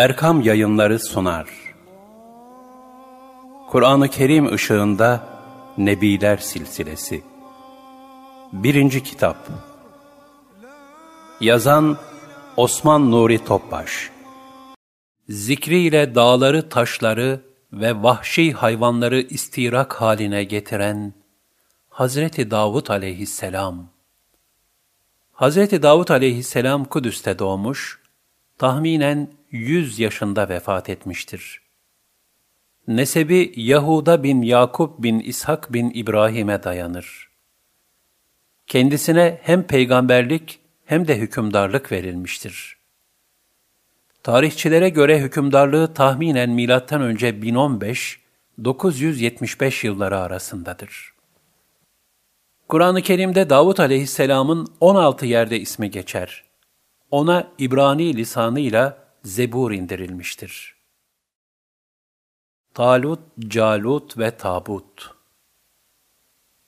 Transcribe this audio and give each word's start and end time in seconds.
Erkam 0.00 0.40
Yayınları 0.40 0.98
sunar. 0.98 1.48
Kur'an-ı 3.70 4.08
Kerim 4.08 4.52
ışığında 4.52 5.26
Nebiler 5.78 6.36
Silsilesi. 6.36 7.22
Birinci 8.52 9.02
Kitap. 9.02 9.36
Yazan 11.40 11.98
Osman 12.56 13.10
Nuri 13.10 13.44
Topbaş. 13.44 14.10
Zikriyle 15.28 16.14
dağları, 16.14 16.68
taşları 16.68 17.40
ve 17.72 18.02
vahşi 18.02 18.52
hayvanları 18.52 19.20
istirak 19.20 19.92
haline 20.00 20.44
getiren 20.44 21.14
Hazreti 21.88 22.50
Davud 22.50 22.86
aleyhisselam. 22.86 23.88
Hazreti 25.32 25.82
Davud 25.82 26.08
aleyhisselam 26.08 26.84
Kudüs'te 26.84 27.38
doğmuş, 27.38 28.00
tahminen 28.58 29.39
100 29.50 29.98
yaşında 29.98 30.48
vefat 30.48 30.88
etmiştir. 30.88 31.60
Nesebi 32.88 33.52
Yahuda 33.56 34.22
bin 34.22 34.42
Yakup 34.42 35.02
bin 35.02 35.20
İshak 35.20 35.72
bin 35.72 35.90
İbrahim'e 35.94 36.62
dayanır. 36.62 37.30
Kendisine 38.66 39.40
hem 39.42 39.62
peygamberlik 39.62 40.58
hem 40.84 41.08
de 41.08 41.18
hükümdarlık 41.18 41.92
verilmiştir. 41.92 42.76
Tarihçilere 44.22 44.88
göre 44.88 45.20
hükümdarlığı 45.20 45.94
tahminen 45.94 46.50
milattan 46.50 47.02
önce 47.02 47.42
1015 47.42 48.20
975 48.64 49.84
yılları 49.84 50.18
arasındadır. 50.18 51.14
Kur'an-ı 52.68 53.02
Kerim'de 53.02 53.50
Davut 53.50 53.80
aleyhisselamın 53.80 54.66
16 54.80 55.26
yerde 55.26 55.60
ismi 55.60 55.90
geçer. 55.90 56.44
Ona 57.10 57.52
İbrani 57.58 58.16
lisanıyla 58.16 58.99
Zebur 59.24 59.72
indirilmiştir. 59.72 60.76
Talut, 62.74 63.20
Calut 63.48 64.18
ve 64.18 64.30
Tabut 64.36 65.10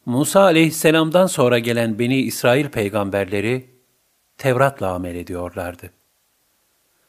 Musa 0.07 0.41
aleyhisselamdan 0.41 1.27
sonra 1.27 1.59
gelen 1.59 1.99
Beni 1.99 2.21
İsrail 2.21 2.69
peygamberleri 2.69 3.71
Tevrat'la 4.39 4.93
amel 4.93 5.15
ediyorlardı. 5.15 5.91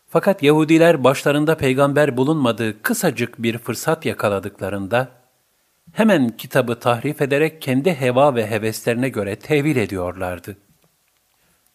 Fakat 0.10 0.44
Yahudiler 0.44 1.04
başlarında 1.04 1.58
peygamber 1.58 2.18
bulunmadığı 2.18 2.82
kısacık 2.82 3.44
bir 3.44 3.58
fırsat 3.58 4.06
yakaladıklarında, 4.06 5.12
hemen 5.94 6.38
kitabı 6.38 6.80
tahrif 6.80 7.22
ederek 7.22 7.62
kendi 7.62 7.94
heva 7.94 8.36
ve 8.36 8.50
heveslerine 8.50 9.10
göre 9.10 9.36
tevil 9.36 9.76
ediyorlardı. 9.76 10.58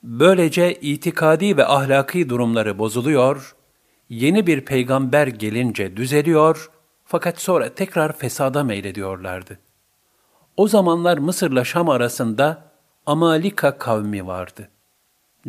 Böylece 0.03 0.75
itikadi 0.75 1.57
ve 1.57 1.67
ahlaki 1.67 2.29
durumları 2.29 2.79
bozuluyor, 2.79 3.55
yeni 4.09 4.47
bir 4.47 4.61
peygamber 4.61 5.27
gelince 5.27 5.97
düzeliyor 5.97 6.71
fakat 7.05 7.41
sonra 7.41 7.75
tekrar 7.75 8.17
fesada 8.17 8.65
meylediyorlardı. 8.65 9.59
O 10.57 10.69
zamanlar 10.69 11.19
Mısır'la 11.19 11.65
Şam 11.65 11.89
arasında 11.89 12.73
Amalika 13.07 13.79
kavmi 13.79 14.27
vardı. 14.27 14.69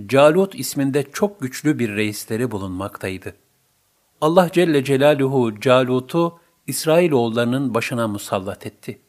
Calut 0.06 0.56
isminde 0.56 1.04
çok 1.14 1.42
güçlü 1.42 1.80
bir 1.80 1.96
reisleri 1.96 2.52
bulunmaktaydı. 2.52 3.36
Allah 4.22 4.50
Celle 4.52 4.84
Celaluhu 4.84 5.60
Calut'u 5.60 6.40
İsrailoğullarının 6.68 7.74
başına 7.74 8.08
musallat 8.08 8.66
etti. 8.66 9.02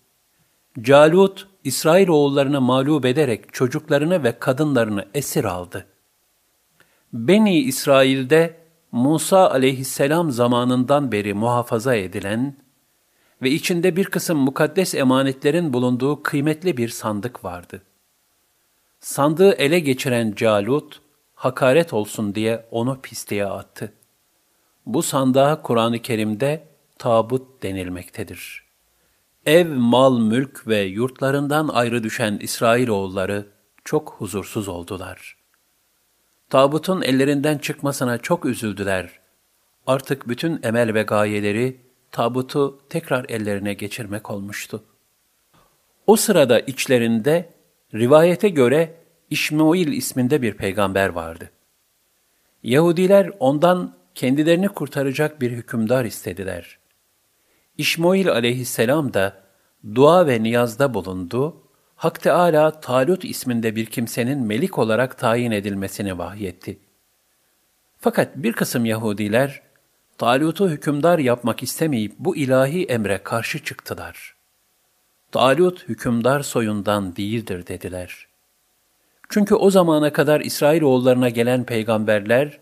Calut, 0.81 1.49
İsrailoğullarını 1.65 2.61
mağlup 2.61 3.05
ederek 3.05 3.53
çocuklarını 3.53 4.25
ve 4.25 4.39
kadınlarını 4.39 5.09
esir 5.15 5.45
aldı. 5.45 5.87
Beni 7.13 7.59
İsrail'de 7.59 8.60
Musa 8.93 9.51
aleyhisselam 9.51 10.31
zamanından 10.31 11.13
beri 11.13 11.35
muhafaza 11.35 11.95
edilen 11.95 12.57
ve 13.43 13.51
içinde 13.51 13.97
bir 13.97 14.05
kısım 14.05 14.39
mukaddes 14.39 14.95
emanetlerin 14.95 15.73
bulunduğu 15.73 16.23
kıymetli 16.23 16.77
bir 16.77 16.89
sandık 16.89 17.45
vardı. 17.45 17.83
Sandığı 19.01 19.53
ele 19.53 19.81
geçiren 19.81 20.33
Calut, 20.37 21.01
hakaret 21.35 21.93
olsun 21.93 22.35
diye 22.35 22.67
onu 22.71 23.01
pisliğe 23.03 23.47
attı. 23.47 23.93
Bu 24.87 25.03
sandığa 25.03 25.63
Kur'an-ı 25.63 25.99
Kerim'de 25.99 26.69
tabut 26.99 27.63
denilmektedir. 27.63 28.65
Ev, 29.47 29.69
mal, 29.69 30.19
mülk 30.19 30.67
ve 30.67 30.81
yurtlarından 30.81 31.69
ayrı 31.69 32.03
düşen 32.03 32.39
İsrailoğulları 32.43 33.47
çok 33.85 34.15
huzursuz 34.19 34.69
oldular. 34.69 35.40
Tabutun 36.51 37.03
ellerinden 37.03 37.59
çıkmasına 37.59 38.19
çok 38.19 38.47
üzüldüler. 38.47 39.11
Artık 39.87 40.29
bütün 40.29 40.61
emel 40.63 40.95
ve 40.95 41.03
gayeleri 41.03 41.81
tabutu 42.11 42.79
tekrar 42.89 43.27
ellerine 43.29 43.75
geçirmek 43.75 44.31
olmuştu. 44.31 44.85
O 46.07 46.17
sırada 46.17 46.61
içlerinde 46.61 47.53
rivayete 47.95 48.49
göre 48.49 48.95
İşmuil 49.31 49.93
isminde 49.93 50.43
bir 50.43 50.55
peygamber 50.55 51.09
vardı. 51.09 51.51
Yahudiler 52.63 53.31
ondan 53.39 53.97
kendilerini 54.15 54.69
kurtaracak 54.69 55.41
bir 55.41 55.51
hükümdar 55.51 56.05
istediler. 56.05 56.79
İşmuil 57.79 58.31
aleyhisselam 58.31 59.15
da 59.15 59.43
dua 59.95 60.27
ve 60.27 60.43
niyazda 60.43 60.95
bulundu, 60.95 61.63
Hak 62.01 62.23
Teâlâ 62.23 62.81
Talut 62.81 63.25
isminde 63.25 63.77
bir 63.77 63.87
kimsenin 63.87 64.47
melik 64.47 64.79
olarak 64.79 65.19
tayin 65.19 65.51
edilmesini 65.51 66.19
vahyetti. 66.19 66.79
Fakat 67.99 68.37
bir 68.37 68.53
kısım 68.53 68.85
Yahudiler, 68.85 69.63
Talut'u 70.19 70.71
hükümdar 70.71 71.19
yapmak 71.19 71.63
istemeyip 71.63 72.13
bu 72.19 72.37
ilahi 72.37 72.85
emre 72.85 73.19
karşı 73.23 73.65
çıktılar. 73.65 74.35
Talut 75.33 75.89
hükümdar 75.89 76.41
soyundan 76.41 77.17
değildir 77.17 77.67
dediler. 77.67 78.27
Çünkü 79.29 79.55
o 79.55 79.71
zamana 79.71 80.13
kadar 80.13 80.41
İsrailoğullarına 80.41 81.29
gelen 81.29 81.65
peygamberler, 81.65 82.59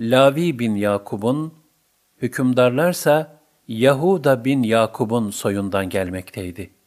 Lavi 0.00 0.58
bin 0.58 0.74
Yakub'un, 0.74 1.54
hükümdarlarsa 2.22 3.40
Yahuda 3.68 4.44
bin 4.44 4.62
Yakub'un 4.62 5.30
soyundan 5.30 5.88
gelmekteydi. 5.88 6.79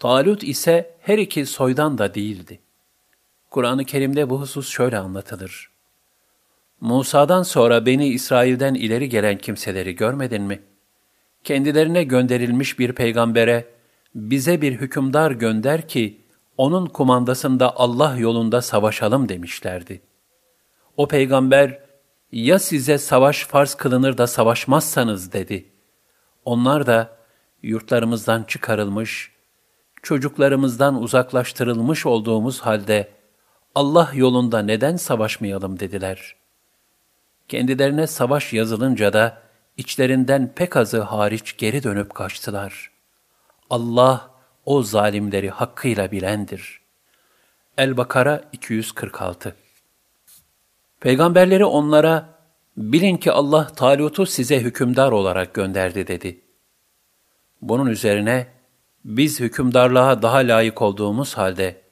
Talut 0.00 0.42
ise 0.44 0.94
her 1.00 1.18
iki 1.18 1.46
soydan 1.46 1.98
da 1.98 2.14
değildi. 2.14 2.60
Kur'an-ı 3.50 3.84
Kerim'de 3.84 4.30
bu 4.30 4.40
husus 4.40 4.68
şöyle 4.68 4.98
anlatılır. 4.98 5.70
Musa'dan 6.80 7.42
sonra 7.42 7.86
Beni 7.86 8.08
İsrail'den 8.08 8.74
ileri 8.74 9.08
gelen 9.08 9.38
kimseleri 9.38 9.96
görmedin 9.96 10.42
mi? 10.42 10.62
Kendilerine 11.44 12.04
gönderilmiş 12.04 12.78
bir 12.78 12.92
peygambere, 12.92 13.68
bize 14.14 14.62
bir 14.62 14.72
hükümdar 14.72 15.30
gönder 15.30 15.88
ki, 15.88 16.20
onun 16.56 16.86
kumandasında 16.86 17.76
Allah 17.76 18.16
yolunda 18.16 18.62
savaşalım 18.62 19.28
demişlerdi. 19.28 20.00
O 20.96 21.08
peygamber, 21.08 21.78
ya 22.32 22.58
size 22.58 22.98
savaş 22.98 23.44
farz 23.44 23.74
kılınır 23.74 24.18
da 24.18 24.26
savaşmazsanız 24.26 25.32
dedi. 25.32 25.68
Onlar 26.44 26.86
da 26.86 27.16
yurtlarımızdan 27.62 28.42
çıkarılmış, 28.42 29.39
çocuklarımızdan 30.02 31.02
uzaklaştırılmış 31.02 32.06
olduğumuz 32.06 32.60
halde 32.60 33.08
Allah 33.74 34.10
yolunda 34.14 34.62
neden 34.62 34.96
savaşmayalım 34.96 35.80
dediler. 35.80 36.36
Kendilerine 37.48 38.06
savaş 38.06 38.52
yazılınca 38.52 39.12
da 39.12 39.42
içlerinden 39.76 40.52
pek 40.54 40.76
azı 40.76 41.00
hariç 41.00 41.56
geri 41.56 41.82
dönüp 41.82 42.14
kaçtılar. 42.14 42.90
Allah 43.70 44.30
o 44.64 44.82
zalimleri 44.82 45.50
hakkıyla 45.50 46.10
bilendir. 46.12 46.80
El-Bakara 47.78 48.42
246 48.52 49.56
Peygamberleri 51.00 51.64
onlara, 51.64 52.28
bilin 52.76 53.16
ki 53.16 53.32
Allah 53.32 53.66
Talut'u 53.66 54.26
size 54.26 54.60
hükümdar 54.60 55.12
olarak 55.12 55.54
gönderdi 55.54 56.06
dedi. 56.06 56.40
Bunun 57.62 57.86
üzerine, 57.86 58.46
biz 59.04 59.40
hükümdarlığa 59.40 60.22
daha 60.22 60.36
layık 60.36 60.82
olduğumuz 60.82 61.34
halde, 61.34 61.82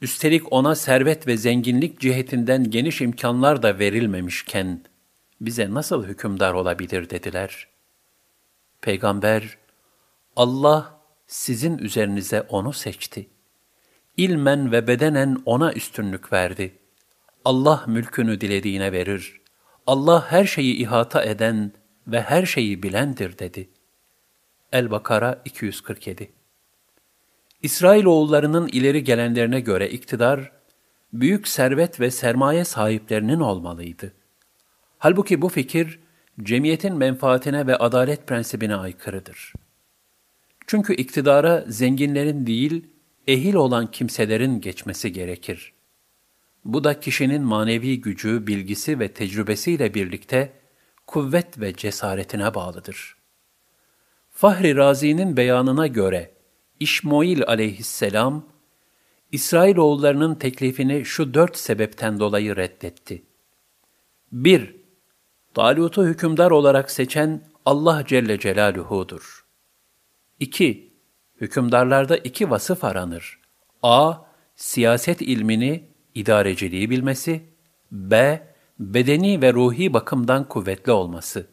üstelik 0.00 0.52
ona 0.52 0.74
servet 0.74 1.26
ve 1.26 1.36
zenginlik 1.36 2.00
cihetinden 2.00 2.70
geniş 2.70 3.00
imkanlar 3.00 3.62
da 3.62 3.78
verilmemişken, 3.78 4.80
bize 5.40 5.74
nasıl 5.74 6.04
hükümdar 6.04 6.52
olabilir 6.52 7.10
dediler. 7.10 7.68
Peygamber, 8.80 9.58
Allah 10.36 11.00
sizin 11.26 11.78
üzerinize 11.78 12.40
onu 12.40 12.72
seçti. 12.72 13.28
İlmen 14.16 14.72
ve 14.72 14.86
bedenen 14.86 15.42
ona 15.44 15.72
üstünlük 15.72 16.32
verdi. 16.32 16.78
Allah 17.44 17.84
mülkünü 17.86 18.40
dilediğine 18.40 18.92
verir. 18.92 19.40
Allah 19.86 20.32
her 20.32 20.44
şeyi 20.44 20.74
ihata 20.74 21.24
eden 21.24 21.72
ve 22.06 22.22
her 22.22 22.46
şeyi 22.46 22.82
bilendir 22.82 23.38
dedi. 23.38 23.68
El-Bakara 24.72 25.42
247 25.44 26.39
İsrailoğullarının 27.62 28.68
ileri 28.68 29.04
gelenlerine 29.04 29.60
göre 29.60 29.90
iktidar, 29.90 30.52
büyük 31.12 31.48
servet 31.48 32.00
ve 32.00 32.10
sermaye 32.10 32.64
sahiplerinin 32.64 33.40
olmalıydı. 33.40 34.12
Halbuki 34.98 35.42
bu 35.42 35.48
fikir, 35.48 36.00
cemiyetin 36.42 36.96
menfaatine 36.96 37.66
ve 37.66 37.76
adalet 37.76 38.26
prensibine 38.26 38.76
aykırıdır. 38.76 39.52
Çünkü 40.66 40.94
iktidara 40.94 41.64
zenginlerin 41.68 42.46
değil, 42.46 42.86
ehil 43.26 43.54
olan 43.54 43.90
kimselerin 43.90 44.60
geçmesi 44.60 45.12
gerekir. 45.12 45.72
Bu 46.64 46.84
da 46.84 47.00
kişinin 47.00 47.42
manevi 47.42 48.00
gücü, 48.00 48.46
bilgisi 48.46 49.00
ve 49.00 49.08
tecrübesiyle 49.08 49.94
birlikte 49.94 50.52
kuvvet 51.06 51.60
ve 51.60 51.74
cesaretine 51.74 52.54
bağlıdır. 52.54 53.16
Fahri 54.30 54.76
Razi'nin 54.76 55.36
beyanına 55.36 55.86
göre 55.86 56.30
İşmoil 56.80 57.42
aleyhisselam, 57.46 58.46
İsrailoğullarının 59.32 60.34
teklifini 60.34 61.04
şu 61.04 61.34
dört 61.34 61.56
sebepten 61.56 62.20
dolayı 62.20 62.56
reddetti. 62.56 63.22
1. 64.32 64.76
Talut'u 65.54 66.06
hükümdar 66.06 66.50
olarak 66.50 66.90
seçen 66.90 67.44
Allah 67.66 68.04
Celle 68.06 68.38
Celaluhu'dur. 68.38 69.46
2. 70.40 70.92
Hükümdarlarda 71.40 72.16
iki 72.16 72.50
vasıf 72.50 72.84
aranır. 72.84 73.40
A. 73.82 74.14
Siyaset 74.56 75.22
ilmini, 75.22 75.88
idareciliği 76.14 76.90
bilmesi. 76.90 77.42
B. 77.92 78.42
Bedeni 78.78 79.42
ve 79.42 79.52
ruhi 79.52 79.92
bakımdan 79.92 80.48
kuvvetli 80.48 80.92
olması. 80.92 81.46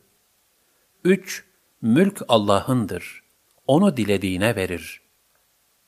3. 1.04 1.46
Mülk 1.82 2.22
Allah'ındır. 2.28 3.24
Onu 3.68 3.98
dilediğine 3.98 4.56
verir. 4.56 5.07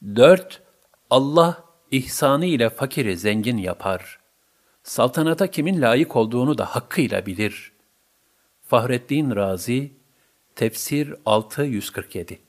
4. 0.04 0.62
Allah 1.10 1.64
ihsanı 1.92 2.46
ile 2.46 2.70
fakiri 2.70 3.18
zengin 3.18 3.58
yapar. 3.58 4.20
Saltanata 4.84 5.48
kimin 5.48 5.82
layık 5.82 6.16
olduğunu 6.16 6.58
da 6.58 6.66
hakkıyla 6.66 7.26
bilir. 7.26 7.72
Fahrettin 8.68 9.36
Razi, 9.36 9.92
Tefsir 10.56 11.16
647 11.26 12.40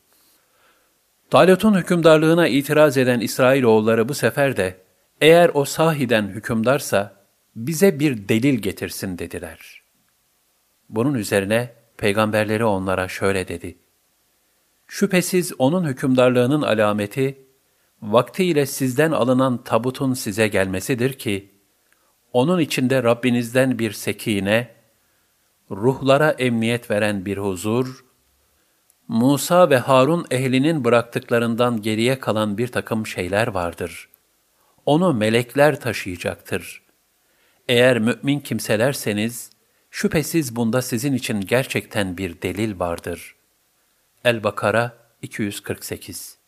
Talut'un 1.30 1.74
hükümdarlığına 1.74 2.48
itiraz 2.48 2.96
eden 2.96 3.20
İsrailoğulları 3.20 4.08
bu 4.08 4.14
sefer 4.14 4.56
de, 4.56 4.76
eğer 5.20 5.50
o 5.54 5.64
sahiden 5.64 6.28
hükümdarsa, 6.28 7.16
bize 7.56 8.00
bir 8.00 8.28
delil 8.28 8.54
getirsin 8.58 9.18
dediler. 9.18 9.82
Bunun 10.88 11.14
üzerine 11.14 11.72
peygamberleri 11.96 12.64
onlara 12.64 13.08
şöyle 13.08 13.48
dedi. 13.48 13.78
Şüphesiz 14.92 15.52
onun 15.58 15.84
hükümdarlığının 15.84 16.62
alameti, 16.62 17.46
vaktiyle 18.02 18.66
sizden 18.66 19.10
alınan 19.10 19.64
tabutun 19.64 20.14
size 20.14 20.48
gelmesidir 20.48 21.12
ki, 21.12 21.50
onun 22.32 22.60
içinde 22.60 23.02
Rabbinizden 23.02 23.78
bir 23.78 23.92
sekine, 23.92 24.74
ruhlara 25.70 26.30
emniyet 26.30 26.90
veren 26.90 27.24
bir 27.26 27.38
huzur, 27.38 28.04
Musa 29.08 29.70
ve 29.70 29.78
Harun 29.78 30.26
ehlinin 30.30 30.84
bıraktıklarından 30.84 31.82
geriye 31.82 32.18
kalan 32.18 32.58
bir 32.58 32.68
takım 32.68 33.06
şeyler 33.06 33.46
vardır. 33.46 34.08
Onu 34.86 35.14
melekler 35.14 35.80
taşıyacaktır. 35.80 36.82
Eğer 37.68 37.98
mümin 37.98 38.40
kimselerseniz, 38.40 39.50
şüphesiz 39.90 40.56
bunda 40.56 40.82
sizin 40.82 41.12
için 41.12 41.40
gerçekten 41.40 42.18
bir 42.18 42.42
delil 42.42 42.78
vardır. 42.78 43.39
El-Bakara 44.24 44.96
248 45.22 46.38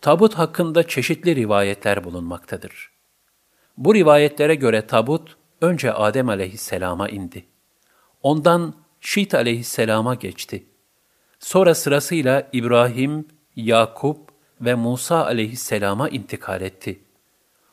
Tabut 0.00 0.34
hakkında 0.34 0.88
çeşitli 0.88 1.36
rivayetler 1.36 2.04
bulunmaktadır. 2.04 2.90
Bu 3.76 3.94
rivayetlere 3.94 4.54
göre 4.54 4.86
tabut 4.86 5.36
önce 5.60 5.92
Adem 5.92 6.28
aleyhisselama 6.28 7.08
indi. 7.08 7.44
Ondan 8.22 8.74
Şit 9.00 9.34
aleyhisselama 9.34 10.14
geçti. 10.14 10.66
Sonra 11.38 11.74
sırasıyla 11.74 12.48
İbrahim, 12.52 13.28
Yakup 13.56 14.30
ve 14.60 14.74
Musa 14.74 15.24
aleyhisselama 15.24 16.08
intikal 16.08 16.60
etti. 16.60 17.00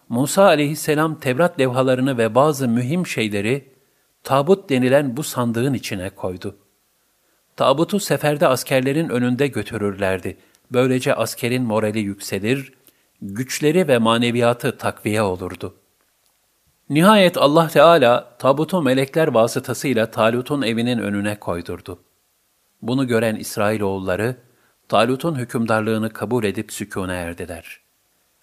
Musa 0.09 0.43
aleyhisselam 0.43 1.19
Tevrat 1.19 1.59
levhalarını 1.59 2.17
ve 2.17 2.35
bazı 2.35 2.67
mühim 2.67 3.07
şeyleri 3.07 3.73
tabut 4.23 4.69
denilen 4.69 5.17
bu 5.17 5.23
sandığın 5.23 5.73
içine 5.73 6.09
koydu. 6.09 6.57
Tabutu 7.61 7.99
seferde 7.99 8.47
askerlerin 8.47 9.09
önünde 9.09 9.47
götürürlerdi. 9.47 10.37
Böylece 10.71 11.15
askerin 11.15 11.63
morali 11.63 11.99
yükselir, 11.99 12.73
güçleri 13.21 13.87
ve 13.87 13.97
maneviyatı 13.97 14.77
takviye 14.77 15.21
olurdu. 15.21 15.75
Nihayet 16.89 17.37
Allah 17.37 17.67
Teala 17.67 18.37
tabutu 18.39 18.81
melekler 18.81 19.27
vasıtasıyla 19.27 20.11
Talut'un 20.11 20.61
evinin 20.61 20.97
önüne 20.97 21.39
koydurdu. 21.39 21.99
Bunu 22.81 23.07
gören 23.07 23.35
İsrailoğulları, 23.35 24.35
Talut'un 24.89 25.35
hükümdarlığını 25.35 26.09
kabul 26.09 26.43
edip 26.43 26.71
sükûne 26.71 27.13
erdiler. 27.13 27.79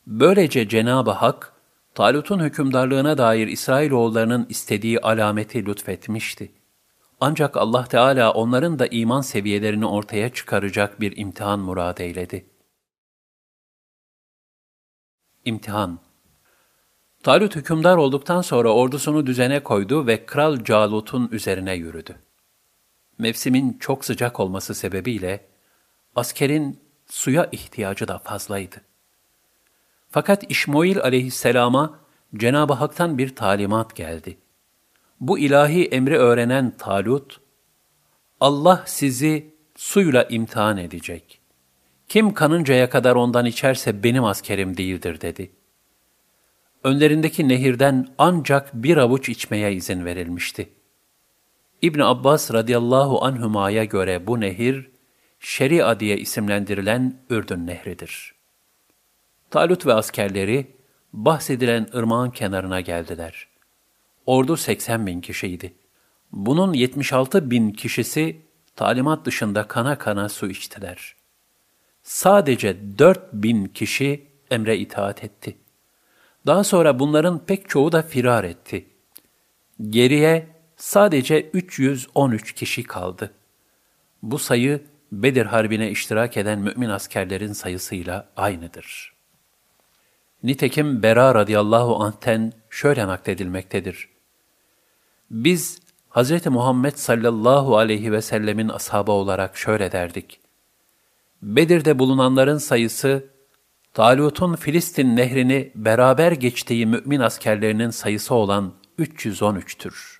Böylece 0.06 0.68
Cenab-ı 0.68 1.10
Hak, 1.10 1.52
Talut'un 1.94 2.40
hükümdarlığına 2.40 3.18
dair 3.18 3.46
İsrailoğullarının 3.46 4.46
istediği 4.48 5.00
alameti 5.00 5.66
lütfetmişti. 5.66 6.57
Ancak 7.20 7.56
Allah 7.56 7.84
Teala 7.84 8.32
onların 8.32 8.78
da 8.78 8.86
iman 8.86 9.20
seviyelerini 9.20 9.86
ortaya 9.86 10.34
çıkaracak 10.34 11.00
bir 11.00 11.16
imtihan 11.16 11.60
murad 11.60 11.98
eyledi. 11.98 12.46
İmtihan 15.44 15.98
Talut 17.22 17.56
hükümdar 17.56 17.96
olduktan 17.96 18.42
sonra 18.42 18.68
ordusunu 18.74 19.26
düzene 19.26 19.62
koydu 19.62 20.06
ve 20.06 20.26
Kral 20.26 20.64
Calut'un 20.64 21.28
üzerine 21.32 21.74
yürüdü. 21.74 22.16
Mevsimin 23.18 23.78
çok 23.80 24.04
sıcak 24.04 24.40
olması 24.40 24.74
sebebiyle 24.74 25.46
askerin 26.14 26.80
suya 27.06 27.48
ihtiyacı 27.52 28.08
da 28.08 28.18
fazlaydı. 28.18 28.76
Fakat 30.10 30.50
İşmoil 30.50 30.98
aleyhisselama 30.98 32.00
Cenab-ı 32.36 32.72
Hak'tan 32.72 33.18
bir 33.18 33.36
talimat 33.36 33.96
geldi. 33.96 34.38
Bu 35.20 35.38
ilahi 35.38 35.84
emri 35.84 36.16
öğrenen 36.16 36.70
Talut, 36.78 37.40
Allah 38.40 38.82
sizi 38.86 39.54
suyla 39.76 40.24
imtihan 40.24 40.76
edecek. 40.76 41.40
Kim 42.08 42.34
kanıncaya 42.34 42.90
kadar 42.90 43.16
ondan 43.16 43.46
içerse 43.46 44.02
benim 44.02 44.24
askerim 44.24 44.76
değildir 44.76 45.20
dedi. 45.20 45.50
Önlerindeki 46.84 47.48
nehirden 47.48 48.08
ancak 48.18 48.74
bir 48.74 48.96
avuç 48.96 49.28
içmeye 49.28 49.72
izin 49.72 50.04
verilmişti. 50.04 50.68
İbn 51.82 52.00
Abbas 52.00 52.52
radıyallahu 52.52 53.24
anhuma'ya 53.24 53.84
göre 53.84 54.26
bu 54.26 54.40
nehir, 54.40 54.90
Şeria 55.40 56.00
diye 56.00 56.18
isimlendirilen 56.18 57.20
Ürdün 57.30 57.66
Nehri'dir. 57.66 58.34
Talut 59.50 59.86
ve 59.86 59.94
askerleri 59.94 60.76
bahsedilen 61.12 61.88
ırmağın 61.94 62.30
kenarına 62.30 62.80
geldiler. 62.80 63.47
Ordu 64.28 64.56
80 64.56 65.06
bin 65.06 65.20
kişiydi. 65.20 65.74
Bunun 66.32 66.72
76 66.72 67.50
bin 67.50 67.70
kişisi 67.70 68.42
talimat 68.76 69.26
dışında 69.26 69.68
kana 69.68 69.98
kana 69.98 70.28
su 70.28 70.50
içtiler. 70.50 71.16
Sadece 72.02 72.98
4 72.98 73.32
bin 73.32 73.64
kişi 73.64 74.26
emre 74.50 74.78
itaat 74.78 75.24
etti. 75.24 75.56
Daha 76.46 76.64
sonra 76.64 76.98
bunların 76.98 77.46
pek 77.46 77.68
çoğu 77.68 77.92
da 77.92 78.02
firar 78.02 78.44
etti. 78.44 78.86
Geriye 79.88 80.48
sadece 80.76 81.50
313 81.50 82.52
kişi 82.52 82.82
kaldı. 82.82 83.34
Bu 84.22 84.38
sayı 84.38 84.82
Bedir 85.12 85.46
Harbi'ne 85.46 85.90
iştirak 85.90 86.36
eden 86.36 86.58
mümin 86.58 86.88
askerlerin 86.88 87.52
sayısıyla 87.52 88.28
aynıdır. 88.36 89.12
Nitekim 90.42 91.02
Bera 91.02 91.34
radıyallahu 91.34 91.96
anh'ten 92.02 92.52
şöyle 92.70 93.06
nakledilmektedir. 93.06 94.17
Biz 95.30 95.80
Hz. 96.10 96.46
Muhammed 96.46 96.94
sallallahu 96.94 97.76
aleyhi 97.76 98.12
ve 98.12 98.22
sellemin 98.22 98.68
ashabı 98.68 99.12
olarak 99.12 99.56
şöyle 99.56 99.92
derdik. 99.92 100.40
Bedir'de 101.42 101.98
bulunanların 101.98 102.58
sayısı, 102.58 103.26
Talut'un 103.94 104.56
Filistin 104.56 105.16
nehrini 105.16 105.72
beraber 105.74 106.32
geçtiği 106.32 106.86
mümin 106.86 107.20
askerlerinin 107.20 107.90
sayısı 107.90 108.34
olan 108.34 108.74
313'tür. 108.98 110.18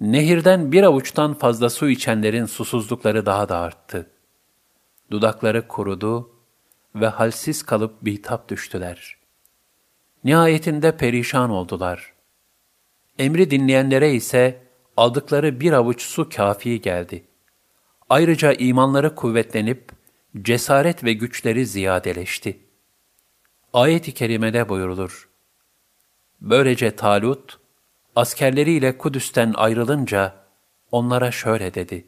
Nehirden 0.00 0.72
bir 0.72 0.82
avuçtan 0.82 1.34
fazla 1.34 1.70
su 1.70 1.90
içenlerin 1.90 2.46
susuzlukları 2.46 3.26
daha 3.26 3.48
da 3.48 3.58
arttı. 3.58 4.10
Dudakları 5.10 5.68
kurudu 5.68 6.30
ve 6.94 7.06
halsiz 7.06 7.62
kalıp 7.62 8.04
bitap 8.04 8.48
düştüler. 8.48 9.16
Nihayetinde 10.24 10.96
perişan 10.96 11.50
oldular. 11.50 12.15
Emri 13.18 13.50
dinleyenlere 13.50 14.14
ise 14.14 14.62
aldıkları 14.96 15.60
bir 15.60 15.72
avuç 15.72 16.02
su 16.02 16.28
kafi 16.28 16.80
geldi. 16.80 17.24
Ayrıca 18.08 18.52
imanları 18.52 19.14
kuvvetlenip 19.14 19.92
cesaret 20.42 21.04
ve 21.04 21.12
güçleri 21.12 21.66
ziyadeleşti. 21.66 22.58
Ayet-i 23.72 24.14
kerimede 24.14 24.68
buyurulur. 24.68 25.28
Böylece 26.40 26.96
Talut, 26.96 27.58
askerleriyle 28.16 28.98
Kudüs'ten 28.98 29.52
ayrılınca 29.56 30.34
onlara 30.92 31.30
şöyle 31.30 31.74
dedi. 31.74 32.06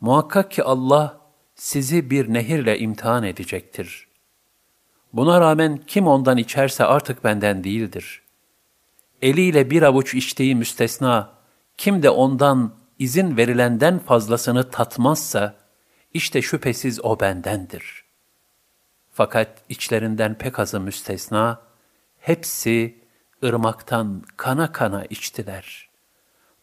Muhakkak 0.00 0.50
ki 0.50 0.64
Allah 0.64 1.20
sizi 1.54 2.10
bir 2.10 2.34
nehirle 2.34 2.78
imtihan 2.78 3.24
edecektir. 3.24 4.08
Buna 5.12 5.40
rağmen 5.40 5.80
kim 5.86 6.06
ondan 6.06 6.36
içerse 6.36 6.84
artık 6.84 7.24
benden 7.24 7.64
değildir. 7.64 8.22
Eliyle 9.22 9.70
bir 9.70 9.82
avuç 9.82 10.14
içtiği 10.14 10.54
müstesna, 10.54 11.30
kim 11.76 12.02
de 12.02 12.10
ondan 12.10 12.74
izin 12.98 13.36
verilenden 13.36 13.98
fazlasını 13.98 14.70
tatmazsa, 14.70 15.54
işte 16.14 16.42
şüphesiz 16.42 17.04
o 17.04 17.20
bendendir. 17.20 18.04
Fakat 19.12 19.48
içlerinden 19.68 20.34
pek 20.34 20.58
azı 20.58 20.80
müstesna, 20.80 21.60
hepsi 22.18 22.98
ırmaktan 23.44 24.22
kana 24.36 24.72
kana 24.72 25.04
içtiler. 25.04 25.88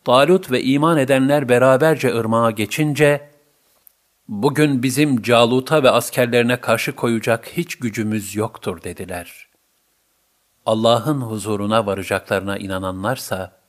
Talut 0.06 0.52
ve 0.52 0.64
iman 0.64 0.98
edenler 0.98 1.50
beraberce 1.50 2.16
ırmağa 2.16 2.52
geçince, 2.52 3.30
bugün 4.28 4.84
bizim 4.84 5.22
Calut'a 5.22 5.84
ve 5.84 5.90
askerlerine 5.90 6.62
karşı 6.62 6.96
koyacak 6.96 7.48
hiç 7.48 7.76
gücümüz 7.76 8.36
yoktur 8.36 8.84
dediler. 8.84 9.47
Allah'ın 10.68 11.22
huzuruna 11.22 11.86
varacaklarına 11.86 12.58
inananlarsa, 12.58 13.60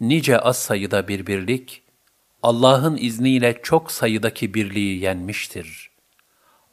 nice 0.00 0.38
az 0.38 0.58
sayıda 0.58 1.08
bir 1.08 1.26
birlik, 1.26 1.82
Allah'ın 2.42 2.96
izniyle 2.96 3.60
çok 3.62 3.92
sayıdaki 3.92 4.54
birliği 4.54 5.00
yenmiştir. 5.00 5.90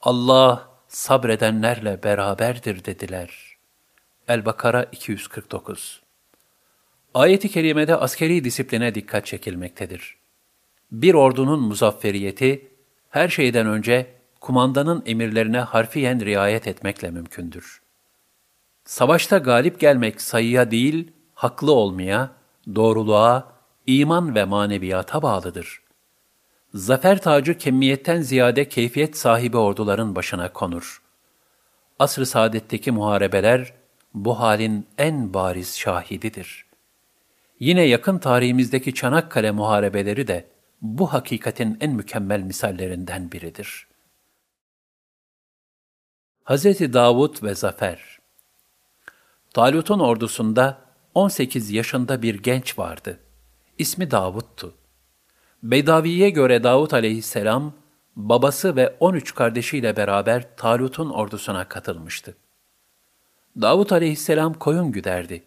Allah 0.01 0.69
sabredenlerle 0.87 2.03
beraberdir 2.03 2.85
dediler. 2.85 3.57
El-Bakara 4.27 4.83
249 4.83 6.01
Ayet-i 7.13 7.49
kerimede 7.49 7.95
askeri 7.95 8.43
disipline 8.43 8.95
dikkat 8.95 9.25
çekilmektedir. 9.25 10.17
Bir 10.91 11.13
ordunun 11.13 11.59
muzafferiyeti, 11.59 12.71
her 13.09 13.29
şeyden 13.29 13.67
önce 13.67 14.07
kumandanın 14.41 15.03
emirlerine 15.05 15.59
harfiyen 15.59 16.25
riayet 16.25 16.67
etmekle 16.67 17.11
mümkündür. 17.11 17.84
Savaşta 18.85 19.37
galip 19.37 19.79
gelmek 19.79 20.21
sayıya 20.21 20.71
değil, 20.71 21.11
haklı 21.33 21.71
olmaya, 21.71 22.31
doğruluğa, 22.75 23.53
iman 23.87 24.35
ve 24.35 24.45
maneviyata 24.45 25.21
bağlıdır. 25.21 25.81
Zafer 26.73 27.21
tacı 27.21 27.57
kemiyetten 27.57 28.21
ziyade 28.21 28.69
keyfiyet 28.69 29.17
sahibi 29.17 29.57
orduların 29.57 30.15
başına 30.15 30.53
konur. 30.53 31.01
Asr-ı 31.99 32.25
saadetteki 32.25 32.91
muharebeler 32.91 33.73
bu 34.13 34.39
halin 34.39 34.87
en 34.97 35.33
bariz 35.33 35.77
şahididir. 35.77 36.65
Yine 37.59 37.81
yakın 37.81 38.17
tarihimizdeki 38.17 38.93
Çanakkale 38.93 39.51
muharebeleri 39.51 40.27
de 40.27 40.47
bu 40.81 41.13
hakikatin 41.13 41.77
en 41.81 41.91
mükemmel 41.91 42.41
misallerinden 42.41 43.31
biridir. 43.31 43.87
Hz. 46.45 46.93
Davud 46.93 47.43
ve 47.43 47.55
Zafer 47.55 48.14
Talut'un 49.55 49.99
ordusunda 49.99 50.77
18 51.13 51.71
yaşında 51.71 52.21
bir 52.21 52.35
genç 52.43 52.79
vardı. 52.79 53.19
İsmi 53.77 54.11
Davud'tu. 54.11 54.73
Beydavi'ye 55.63 56.29
göre 56.29 56.63
Davud 56.63 56.91
aleyhisselam, 56.91 57.73
babası 58.15 58.75
ve 58.75 58.95
13 58.99 59.35
kardeşiyle 59.35 59.97
beraber 59.97 60.57
Talut'un 60.57 61.09
ordusuna 61.09 61.67
katılmıştı. 61.67 62.35
Davud 63.61 63.89
aleyhisselam 63.89 64.53
koyun 64.53 64.91
güderdi. 64.91 65.43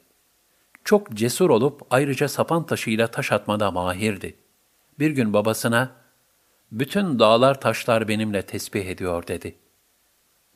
Çok 0.85 1.13
cesur 1.13 1.51
olup 1.51 1.83
ayrıca 1.91 2.29
sapan 2.29 2.67
taşıyla 2.67 3.07
taş 3.07 3.33
atmada 3.33 3.71
mahirdi. 3.71 4.37
Bir 4.99 5.11
gün 5.11 5.33
babasına, 5.33 5.91
bütün 6.73 7.19
dağlar 7.19 7.61
taşlar 7.61 8.09
benimle 8.09 8.43
tesbih 8.43 8.87
ediyor 8.87 9.27
dedi. 9.27 9.55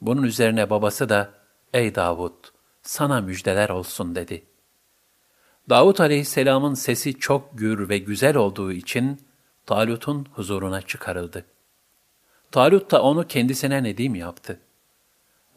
Bunun 0.01 0.23
üzerine 0.23 0.71
babası 0.71 1.09
da, 1.09 1.31
ey 1.73 1.95
Davud, 1.95 2.52
sana 2.83 3.21
müjdeler 3.21 3.69
olsun 3.69 4.15
dedi. 4.15 4.45
Davud 5.71 5.99
aleyhisselamın 5.99 6.75
sesi 6.75 7.19
çok 7.19 7.59
gür 7.59 7.89
ve 7.89 7.99
güzel 7.99 8.37
olduğu 8.37 8.73
için 8.73 9.21
Talut'un 9.67 10.27
huzuruna 10.33 10.83
çıkarıldı. 10.83 11.45
Talut 12.51 12.91
da 12.91 13.03
onu 13.03 13.27
kendisine 13.27 13.83
nedim 13.83 14.15
yaptı. 14.15 14.61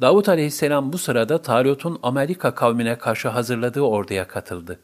Davud 0.01 0.25
aleyhisselam 0.25 0.93
bu 0.93 0.97
sırada 0.97 1.41
Talut'un 1.41 1.99
Amerika 2.03 2.55
kavmine 2.55 2.97
karşı 2.97 3.29
hazırladığı 3.29 3.81
orduya 3.81 4.27
katıldı. 4.27 4.79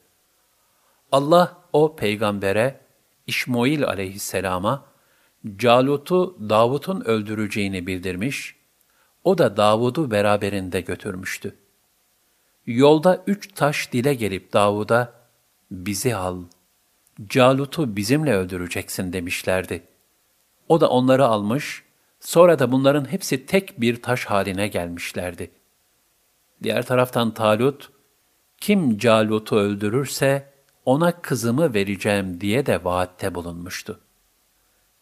Allah 1.11 1.57
o 1.73 1.95
peygambere, 1.95 2.79
İşmoil 3.27 3.85
aleyhisselama, 3.85 4.85
Calut'u 5.57 6.49
Davud'un 6.49 7.01
öldüreceğini 7.01 7.87
bildirmiş, 7.87 8.55
o 9.23 9.37
da 9.37 9.57
Davud'u 9.57 10.11
beraberinde 10.11 10.81
götürmüştü. 10.81 11.55
Yolda 12.65 13.23
üç 13.27 13.53
taş 13.53 13.93
dile 13.93 14.13
gelip 14.13 14.53
Davud'a, 14.53 15.13
bizi 15.71 16.15
al, 16.15 16.43
Calut'u 17.27 17.95
bizimle 17.95 18.33
öldüreceksin 18.33 19.13
demişlerdi. 19.13 19.83
O 20.69 20.81
da 20.81 20.89
onları 20.89 21.25
almış, 21.25 21.83
sonra 22.19 22.59
da 22.59 22.71
bunların 22.71 23.11
hepsi 23.11 23.45
tek 23.45 23.81
bir 23.81 24.01
taş 24.01 24.25
haline 24.25 24.67
gelmişlerdi. 24.67 25.51
Diğer 26.63 26.85
taraftan 26.85 27.33
Talut, 27.33 27.91
kim 28.57 28.97
Calut'u 28.97 29.55
öldürürse 29.55 30.51
ona 30.85 31.21
kızımı 31.21 31.73
vereceğim 31.73 32.41
diye 32.41 32.65
de 32.65 32.83
vaatte 32.83 33.35
bulunmuştu. 33.35 33.99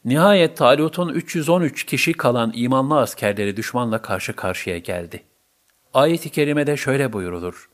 Nihayet 0.06 0.58
Talut'un 0.58 1.10
313 1.10 1.86
kişi 1.86 2.13
kalan 2.13 2.51
imanlı 2.56 3.00
askerleri 3.00 3.58
düşmanla 3.58 4.01
karşı 4.01 4.36
karşıya 4.36 4.78
geldi. 4.78 5.24
Ayet-i 5.93 6.29
kerimede 6.29 6.77
şöyle 6.77 7.13
buyurulur. 7.13 7.69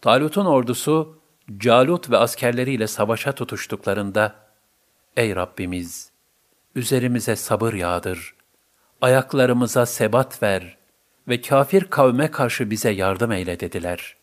Talut'un 0.00 0.46
ordusu, 0.46 1.18
Calut 1.58 2.10
ve 2.10 2.16
askerleriyle 2.16 2.86
savaşa 2.86 3.32
tutuştuklarında, 3.32 4.34
Ey 5.16 5.36
Rabbimiz! 5.36 6.10
Üzerimize 6.74 7.36
sabır 7.36 7.72
yağdır, 7.72 8.34
ayaklarımıza 9.00 9.86
sebat 9.86 10.42
ver 10.42 10.76
ve 11.28 11.40
kafir 11.40 11.84
kavme 11.84 12.30
karşı 12.30 12.70
bize 12.70 12.90
yardım 12.90 13.32
eyle 13.32 13.60
dediler. 13.60 14.16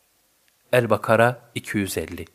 El-Bakara 0.73 1.41
250 1.55 2.25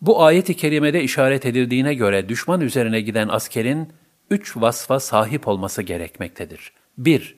Bu 0.00 0.22
ayet-i 0.24 0.56
kerimede 0.56 1.02
işaret 1.02 1.46
edildiğine 1.46 1.94
göre 1.94 2.28
düşman 2.28 2.60
üzerine 2.60 3.00
giden 3.00 3.28
askerin 3.28 3.92
üç 4.30 4.56
vasfa 4.56 5.00
sahip 5.00 5.48
olması 5.48 5.82
gerekmektedir. 5.82 6.72
1- 6.98 7.34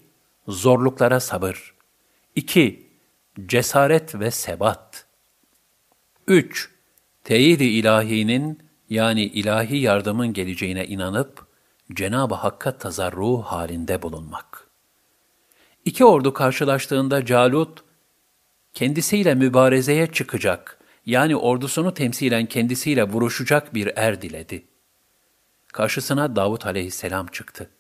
Zorluklara 0.49 1.21
sabır. 1.21 1.76
2. 2.37 2.87
Cesaret 3.47 4.15
ve 4.15 4.31
sebat. 4.31 5.07
3. 6.27 6.71
Teyid-i 7.25 7.65
ilahinin 7.65 8.63
yani 8.91 9.23
ilahi 9.23 9.77
yardımın 9.77 10.33
geleceğine 10.33 10.87
inanıp 10.87 11.47
Cenab-ı 11.93 12.35
Hakk'a 12.35 12.79
tazarru 12.79 13.39
halinde 13.39 14.03
bulunmak. 14.03 14.67
İki 15.85 16.05
ordu 16.05 16.33
karşılaştığında 16.33 17.25
Calut, 17.27 17.85
kendisiyle 18.73 19.35
mübarezeye 19.35 20.07
çıkacak, 20.07 20.79
yani 21.07 21.37
ordusunu 21.37 21.95
temsilen 21.95 22.47
kendisiyle 22.47 23.05
vuruşacak 23.05 23.75
bir 23.75 23.93
er 23.97 24.23
diledi. 24.23 24.65
Karşısına 25.73 26.37
Davut 26.37 26.67
aleyhisselam 26.67 27.27
çıktı. 27.27 27.71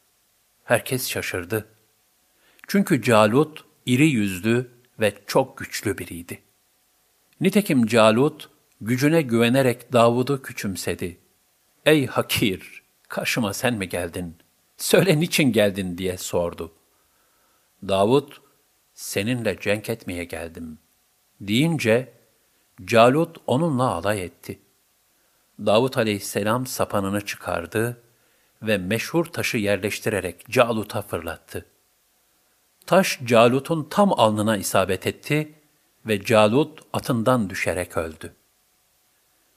Herkes 0.65 1.09
şaşırdı. 1.09 1.69
Çünkü 2.67 3.03
Calut, 3.03 3.66
iri 3.87 4.11
yüzlü 4.11 4.71
ve 5.01 5.15
çok 5.27 5.59
güçlü 5.59 5.99
biriydi. 5.99 6.43
Nitekim 7.41 7.87
Calut, 7.87 8.51
gücüne 8.81 9.23
güvenerek 9.23 9.93
Davud'u 9.93 10.43
küçümsedi. 10.43 11.19
Ey 11.87 12.07
hakir, 12.07 12.83
karşıma 13.09 13.53
sen 13.53 13.75
mi 13.75 13.89
geldin? 13.89 14.37
Söyle 14.77 15.21
niçin 15.21 15.53
geldin 15.53 15.99
diye 15.99 16.17
sordu. 16.17 16.73
Davud, 17.89 18.33
seninle 18.95 19.61
cenk 19.61 19.91
etmeye 19.91 20.25
geldim. 20.25 20.79
Deyince, 21.41 22.13
Calut 22.85 23.37
onunla 23.47 23.91
alay 23.91 24.25
etti. 24.25 24.59
Davud 25.59 25.95
aleyhisselam 25.95 26.67
sapanını 26.67 27.21
çıkardı 27.21 28.03
ve 28.63 28.79
meşhur 28.79 29.25
taşı 29.25 29.57
yerleştirerek 29.57 30.47
Calut'a 30.51 31.03
fırlattı. 31.03 31.67
Taş 32.87 33.21
Calut'un 33.25 33.87
tam 33.91 34.13
alnına 34.21 34.57
isabet 34.57 35.07
etti 35.07 35.55
ve 36.07 36.25
Calut 36.25 36.81
atından 36.93 37.51
düşerek 37.51 37.97
öldü. 37.97 38.33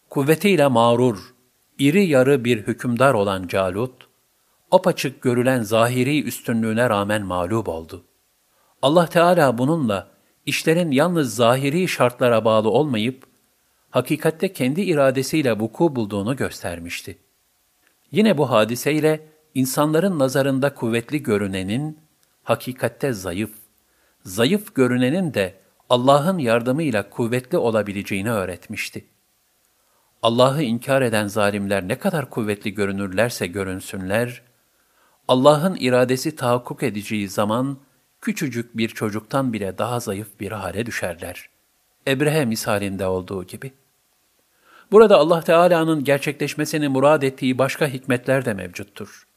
Kuvvetiyle 0.10 0.68
mağrur, 0.68 1.34
iri 1.80 2.06
yarı 2.06 2.46
bir 2.46 2.68
hükümdar 2.68 3.14
olan 3.14 3.48
Calut, 3.48 4.08
apaçık 4.72 5.22
görülen 5.22 5.64
zahiri 5.64 6.24
üstünlüğüne 6.24 6.90
rağmen 6.90 7.26
mağlup 7.26 7.70
oldu. 7.70 8.04
Allah 8.82 9.06
Teala 9.08 9.58
bununla 9.58 10.12
işlerin 10.46 10.92
yalnız 10.92 11.36
zahiri 11.36 11.88
şartlara 11.88 12.46
bağlı 12.46 12.70
olmayıp, 12.70 13.24
hakikatte 13.90 14.54
kendi 14.54 14.82
iradesiyle 14.82 15.60
vuku 15.60 15.96
bulduğunu 15.96 16.36
göstermişti. 16.36 17.18
Yine 18.12 18.38
bu 18.38 18.50
hadiseyle 18.50 19.28
insanların 19.56 20.20
nazarında 20.20 20.74
kuvvetli 20.74 21.24
görünenin 21.24 22.09
hakikatte 22.44 23.14
zayıf, 23.14 23.52
zayıf 24.24 24.76
görünenin 24.76 25.34
de 25.34 25.60
Allah'ın 25.90 26.38
yardımıyla 26.38 27.10
kuvvetli 27.10 27.58
olabileceğini 27.58 28.32
öğretmişti. 28.32 29.06
Allah'ı 30.24 30.64
inkar 30.64 31.02
eden 31.02 31.28
zalimler 31.28 31.88
ne 31.88 32.00
kadar 32.00 32.30
kuvvetli 32.30 32.74
görünürlerse 32.74 33.48
görünsünler, 33.48 34.42
Allah'ın 35.28 35.78
iradesi 35.80 36.36
tahakkuk 36.36 36.84
edeceği 36.84 37.30
zaman 37.30 37.78
küçücük 38.22 38.78
bir 38.78 38.90
çocuktan 38.90 39.54
bile 39.54 39.78
daha 39.78 40.00
zayıf 40.00 40.40
bir 40.40 40.52
hale 40.52 40.86
düşerler. 40.86 41.50
Ebrehe 42.08 42.46
misalinde 42.46 43.06
olduğu 43.06 43.44
gibi. 43.44 43.72
Burada 44.92 45.18
Allah 45.18 45.42
Teala'nın 45.42 46.04
gerçekleşmesini 46.04 46.88
murad 46.88 47.22
ettiği 47.22 47.58
başka 47.58 47.88
hikmetler 47.88 48.46
de 48.46 48.54
mevcuttur. 48.54 49.29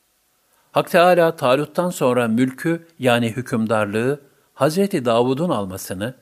Hak 0.73 0.91
Teala 0.91 1.37
Talut'tan 1.37 1.91
sonra 1.91 2.29
mülkü 2.29 2.87
yani 2.99 3.29
hükümdarlığı 3.29 4.21
Hazreti 4.55 5.05
Davud'un 5.05 5.51
almasını 5.51 6.15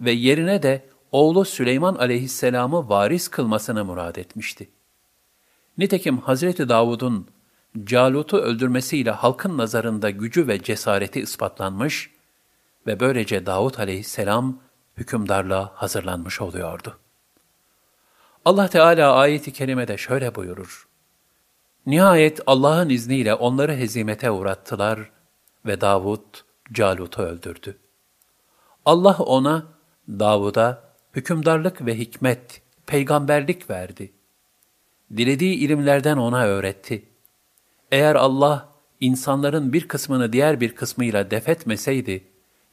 ve 0.00 0.10
yerine 0.10 0.62
de 0.62 0.86
oğlu 1.12 1.44
Süleyman 1.44 1.94
aleyhisselamı 1.94 2.88
varis 2.88 3.28
kılmasını 3.28 3.84
murad 3.84 4.16
etmişti. 4.16 4.68
Nitekim 5.78 6.18
Hazreti 6.18 6.68
Davud'un 6.68 7.28
Calut'u 7.84 8.36
öldürmesiyle 8.36 9.10
halkın 9.10 9.58
nazarında 9.58 10.10
gücü 10.10 10.48
ve 10.48 10.62
cesareti 10.62 11.20
ispatlanmış 11.20 12.10
ve 12.86 13.00
böylece 13.00 13.46
Davud 13.46 13.74
aleyhisselam 13.74 14.58
hükümdarlığa 14.96 15.72
hazırlanmış 15.74 16.40
oluyordu. 16.40 16.98
Allah 18.44 18.68
Teala 18.68 19.14
ayeti 19.14 19.52
kerimede 19.52 19.96
şöyle 19.96 20.34
buyurur. 20.34 20.88
Nihayet 21.86 22.40
Allah'ın 22.46 22.88
izniyle 22.88 23.34
onları 23.34 23.76
hezimete 23.76 24.30
uğrattılar 24.30 25.10
ve 25.66 25.80
Davud 25.80 26.36
Calut'u 26.72 27.22
öldürdü. 27.22 27.78
Allah 28.84 29.16
ona, 29.18 29.66
Davud'a 30.08 30.82
hükümdarlık 31.14 31.86
ve 31.86 31.98
hikmet, 31.98 32.62
peygamberlik 32.86 33.70
verdi. 33.70 34.12
Dilediği 35.16 35.54
ilimlerden 35.54 36.16
ona 36.16 36.44
öğretti. 36.44 37.04
Eğer 37.92 38.14
Allah 38.14 38.68
insanların 39.00 39.72
bir 39.72 39.88
kısmını 39.88 40.32
diğer 40.32 40.60
bir 40.60 40.74
kısmıyla 40.74 41.30
defetmeseydi, 41.30 42.24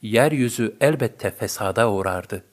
yeryüzü 0.02 0.76
elbette 0.80 1.30
fesada 1.30 1.90
uğrardı. 1.90 2.44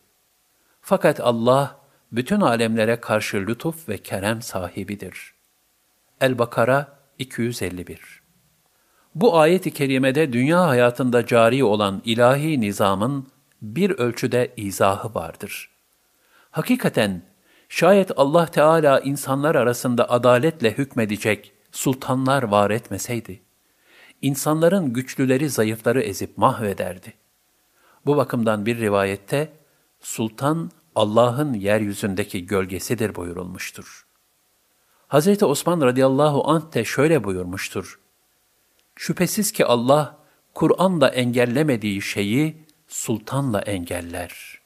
Fakat 0.81 1.19
Allah, 1.19 1.79
bütün 2.11 2.41
alemlere 2.41 2.99
karşı 2.99 3.37
lütuf 3.37 3.89
ve 3.89 3.97
kerem 3.97 4.41
sahibidir. 4.41 5.40
El-Bakara 6.21 6.97
251 7.19 8.21
Bu 9.15 9.39
ayet-i 9.39 9.71
kerimede 9.71 10.33
dünya 10.33 10.67
hayatında 10.67 11.25
cari 11.25 11.63
olan 11.63 12.01
ilahi 12.05 12.61
nizamın 12.61 13.27
bir 13.61 13.89
ölçüde 13.89 14.53
izahı 14.57 15.15
vardır. 15.15 15.69
Hakikaten 16.51 17.21
şayet 17.69 18.11
Allah 18.17 18.45
Teala 18.45 18.99
insanlar 18.99 19.55
arasında 19.55 20.09
adaletle 20.09 20.77
hükmedecek 20.77 21.53
sultanlar 21.71 22.43
var 22.43 22.71
etmeseydi, 22.71 23.41
insanların 24.21 24.93
güçlüleri 24.93 25.49
zayıfları 25.49 26.01
ezip 26.01 26.37
mahvederdi. 26.37 27.13
Bu 28.05 28.17
bakımdan 28.17 28.65
bir 28.65 28.77
rivayette 28.77 29.53
sultan 29.99 30.71
Allah'ın 30.95 31.53
yeryüzündeki 31.53 32.45
gölgesidir 32.45 33.15
buyurulmuştur. 33.15 34.10
Hz. 35.11 35.43
Osman 35.43 35.81
radıyallahu 35.81 36.49
anh 36.49 36.73
de 36.73 36.85
şöyle 36.85 37.23
buyurmuştur. 37.23 37.99
Şüphesiz 38.95 39.51
ki 39.51 39.65
Allah, 39.65 40.17
Kur'an'la 40.53 41.07
engellemediği 41.07 42.01
şeyi 42.01 42.65
sultanla 42.87 43.61
engeller. 43.61 44.59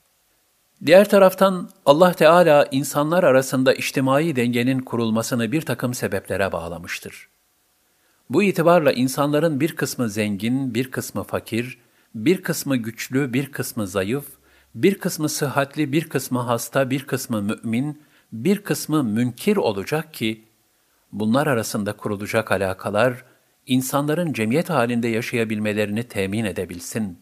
Diğer 0.86 1.10
taraftan 1.10 1.70
Allah 1.86 2.14
Teala 2.14 2.68
insanlar 2.72 3.24
arasında 3.24 3.74
içtimai 3.74 4.36
dengenin 4.36 4.80
kurulmasını 4.80 5.52
bir 5.52 5.62
takım 5.62 5.94
sebeplere 5.94 6.52
bağlamıştır. 6.52 7.30
Bu 8.30 8.44
itibarla 8.44 8.92
insanların 8.92 9.60
bir 9.60 9.76
kısmı 9.76 10.10
zengin, 10.10 10.74
bir 10.74 10.92
kısmı 10.92 11.24
fakir, 11.24 11.78
bir 12.16 12.44
kısmı 12.44 12.78
güçlü, 12.78 13.34
bir 13.34 13.52
kısmı 13.52 13.88
zayıf, 13.88 14.26
bir 14.76 15.00
kısmı 15.00 15.30
sıhhatli, 15.30 15.92
bir 15.92 16.10
kısmı 16.10 16.40
hasta, 16.40 16.90
bir 16.90 17.08
kısmı 17.08 17.42
mümin, 17.42 18.02
bir 18.44 18.64
kısmı 18.64 19.04
münkir 19.04 19.58
olacak 19.58 20.14
ki, 20.14 20.46
bunlar 21.12 21.48
arasında 21.48 21.94
kurulacak 21.94 22.52
alakalar, 22.52 23.26
insanların 23.66 24.34
cemiyet 24.34 24.70
halinde 24.70 25.08
yaşayabilmelerini 25.08 26.04
temin 26.04 26.46
edebilsin. 26.46 27.20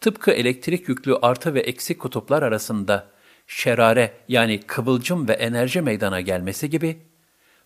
Tıpkı 0.00 0.30
elektrik 0.30 0.88
yüklü 0.88 1.16
artı 1.22 1.54
ve 1.54 1.60
eksi 1.60 1.98
kutuplar 1.98 2.42
arasında 2.42 3.06
şerare 3.46 4.12
yani 4.28 4.60
kıvılcım 4.60 5.28
ve 5.28 5.32
enerji 5.32 5.80
meydana 5.80 6.20
gelmesi 6.20 6.70
gibi, 6.70 6.98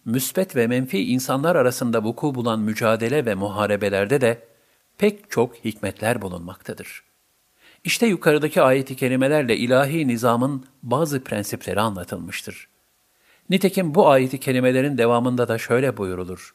müsbet 0.04 0.56
ve 0.56 0.66
menfi 0.66 1.12
insanlar 1.12 1.56
arasında 1.56 2.02
vuku 2.04 2.34
bulan 2.34 2.60
mücadele 2.60 3.26
ve 3.26 3.34
muharebelerde 3.34 4.20
de 4.20 4.48
pek 4.98 5.30
çok 5.30 5.56
hikmetler 5.56 6.22
bulunmaktadır.'' 6.22 7.09
İşte 7.84 8.06
yukarıdaki 8.06 8.62
ayet-i 8.62 8.96
kerimelerle 8.96 9.56
ilahi 9.56 10.08
nizamın 10.08 10.64
bazı 10.82 11.24
prensipleri 11.24 11.80
anlatılmıştır. 11.80 12.68
Nitekim 13.50 13.94
bu 13.94 14.08
ayet-i 14.08 14.40
kerimelerin 14.40 14.98
devamında 14.98 15.48
da 15.48 15.58
şöyle 15.58 15.96
buyurulur. 15.96 16.54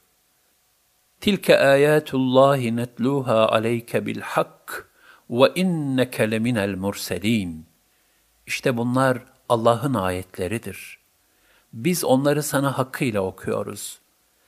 Tilke 1.21 1.59
ayatullahi 1.59 2.75
netluha 2.75 3.49
aleyke 3.49 4.05
bil 4.05 4.21
hak 4.21 4.89
ve 5.29 5.51
inneke 5.55 6.31
leminel 6.31 6.75
murselin. 6.75 7.65
İşte 8.47 8.77
bunlar 8.77 9.17
Allah'ın 9.49 9.93
ayetleridir. 9.93 10.99
Biz 11.73 12.03
onları 12.03 12.43
sana 12.43 12.77
hakkıyla 12.77 13.21
okuyoruz. 13.21 13.99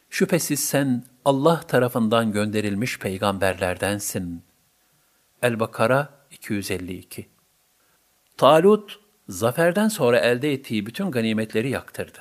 Şüphesiz 0.10 0.60
sen 0.60 1.04
Allah 1.26 1.62
tarafından 1.62 2.32
gönderilmiş 2.32 3.00
peygamberlerdensin. 3.00 4.44
El-Bakara 5.42 6.17
252 6.32 7.28
Talut, 8.38 9.00
zaferden 9.30 9.88
sonra 9.88 10.20
elde 10.20 10.54
ettiği 10.54 10.86
bütün 10.86 11.12
ganimetleri 11.12 11.70
yaktırdı. 11.70 12.20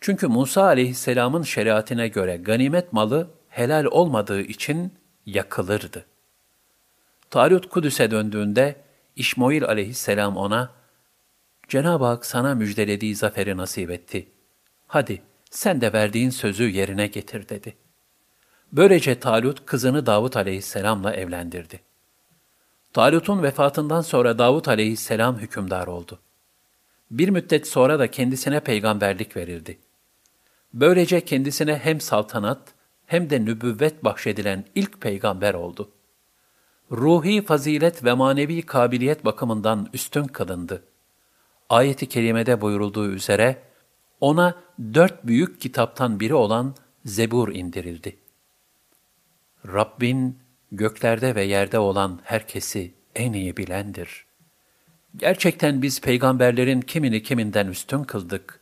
Çünkü 0.00 0.26
Musa 0.26 0.62
aleyhisselamın 0.62 1.42
şeriatine 1.42 2.08
göre 2.08 2.36
ganimet 2.36 2.92
malı 2.92 3.30
helal 3.48 3.84
olmadığı 3.84 4.40
için 4.40 4.94
yakılırdı. 5.26 6.06
Talut 7.30 7.68
Kudüs'e 7.68 8.10
döndüğünde 8.10 8.76
İşmoil 9.16 9.64
aleyhisselam 9.64 10.36
ona, 10.36 10.70
Cenab-ı 11.68 12.04
Hak 12.04 12.26
sana 12.26 12.54
müjdelediği 12.54 13.14
zaferi 13.14 13.56
nasip 13.56 13.90
etti. 13.90 14.28
Hadi 14.86 15.22
sen 15.50 15.80
de 15.80 15.92
verdiğin 15.92 16.30
sözü 16.30 16.68
yerine 16.68 17.06
getir 17.06 17.48
dedi. 17.48 17.76
Böylece 18.72 19.20
Talut 19.20 19.66
kızını 19.66 20.06
Davut 20.06 20.36
aleyhisselamla 20.36 21.14
evlendirdi. 21.14 21.80
Talut'un 22.96 23.42
vefatından 23.42 24.00
sonra 24.00 24.38
Davut 24.38 24.68
aleyhisselam 24.68 25.38
hükümdar 25.38 25.86
oldu. 25.86 26.18
Bir 27.10 27.28
müddet 27.28 27.68
sonra 27.68 27.98
da 27.98 28.10
kendisine 28.10 28.60
peygamberlik 28.60 29.36
verildi. 29.36 29.78
Böylece 30.74 31.24
kendisine 31.24 31.78
hem 31.78 32.00
saltanat 32.00 32.58
hem 33.06 33.30
de 33.30 33.44
nübüvvet 33.44 34.04
bahşedilen 34.04 34.64
ilk 34.74 35.00
peygamber 35.00 35.54
oldu. 35.54 35.90
Ruhi 36.92 37.44
fazilet 37.44 38.04
ve 38.04 38.12
manevi 38.12 38.62
kabiliyet 38.62 39.24
bakımından 39.24 39.88
üstün 39.92 40.24
kılındı. 40.24 40.82
Ayet-i 41.68 42.08
kerimede 42.08 42.60
buyurulduğu 42.60 43.10
üzere 43.10 43.62
ona 44.20 44.54
dört 44.94 45.26
büyük 45.26 45.60
kitaptan 45.60 46.20
biri 46.20 46.34
olan 46.34 46.74
Zebur 47.04 47.54
indirildi. 47.54 48.16
Rabbin 49.66 50.45
göklerde 50.76 51.34
ve 51.34 51.42
yerde 51.42 51.78
olan 51.78 52.20
herkesi 52.24 52.94
en 53.14 53.32
iyi 53.32 53.56
bilendir. 53.56 54.26
Gerçekten 55.16 55.82
biz 55.82 56.00
peygamberlerin 56.00 56.80
kimini 56.80 57.22
kiminden 57.22 57.66
üstün 57.66 58.04
kıldık. 58.04 58.60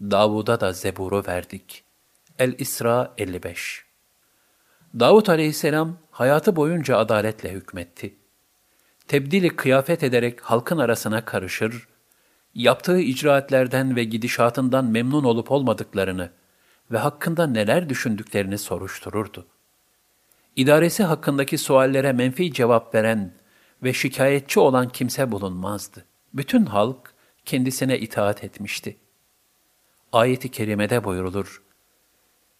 Davud'a 0.00 0.60
da 0.60 0.72
Zebur'u 0.72 1.24
verdik. 1.26 1.84
El-İsra 2.38 3.14
55 3.18 3.84
Davud 5.00 5.26
aleyhisselam 5.26 5.98
hayatı 6.10 6.56
boyunca 6.56 6.96
adaletle 6.96 7.52
hükmetti. 7.52 8.14
Tebdili 9.08 9.56
kıyafet 9.56 10.02
ederek 10.02 10.40
halkın 10.40 10.78
arasına 10.78 11.24
karışır, 11.24 11.88
yaptığı 12.54 13.00
icraatlerden 13.00 13.96
ve 13.96 14.04
gidişatından 14.04 14.84
memnun 14.84 15.24
olup 15.24 15.50
olmadıklarını 15.50 16.30
ve 16.90 16.98
hakkında 16.98 17.46
neler 17.46 17.88
düşündüklerini 17.88 18.58
soruştururdu 18.58 19.46
idaresi 20.58 21.04
hakkındaki 21.04 21.58
suallere 21.58 22.12
menfi 22.12 22.52
cevap 22.52 22.94
veren 22.94 23.32
ve 23.82 23.92
şikayetçi 23.92 24.60
olan 24.60 24.88
kimse 24.88 25.32
bulunmazdı. 25.32 26.04
Bütün 26.34 26.66
halk 26.66 27.14
kendisine 27.44 27.98
itaat 27.98 28.44
etmişti. 28.44 28.96
Ayet-i 30.12 30.48
kerimede 30.48 31.04
buyurulur. 31.04 31.62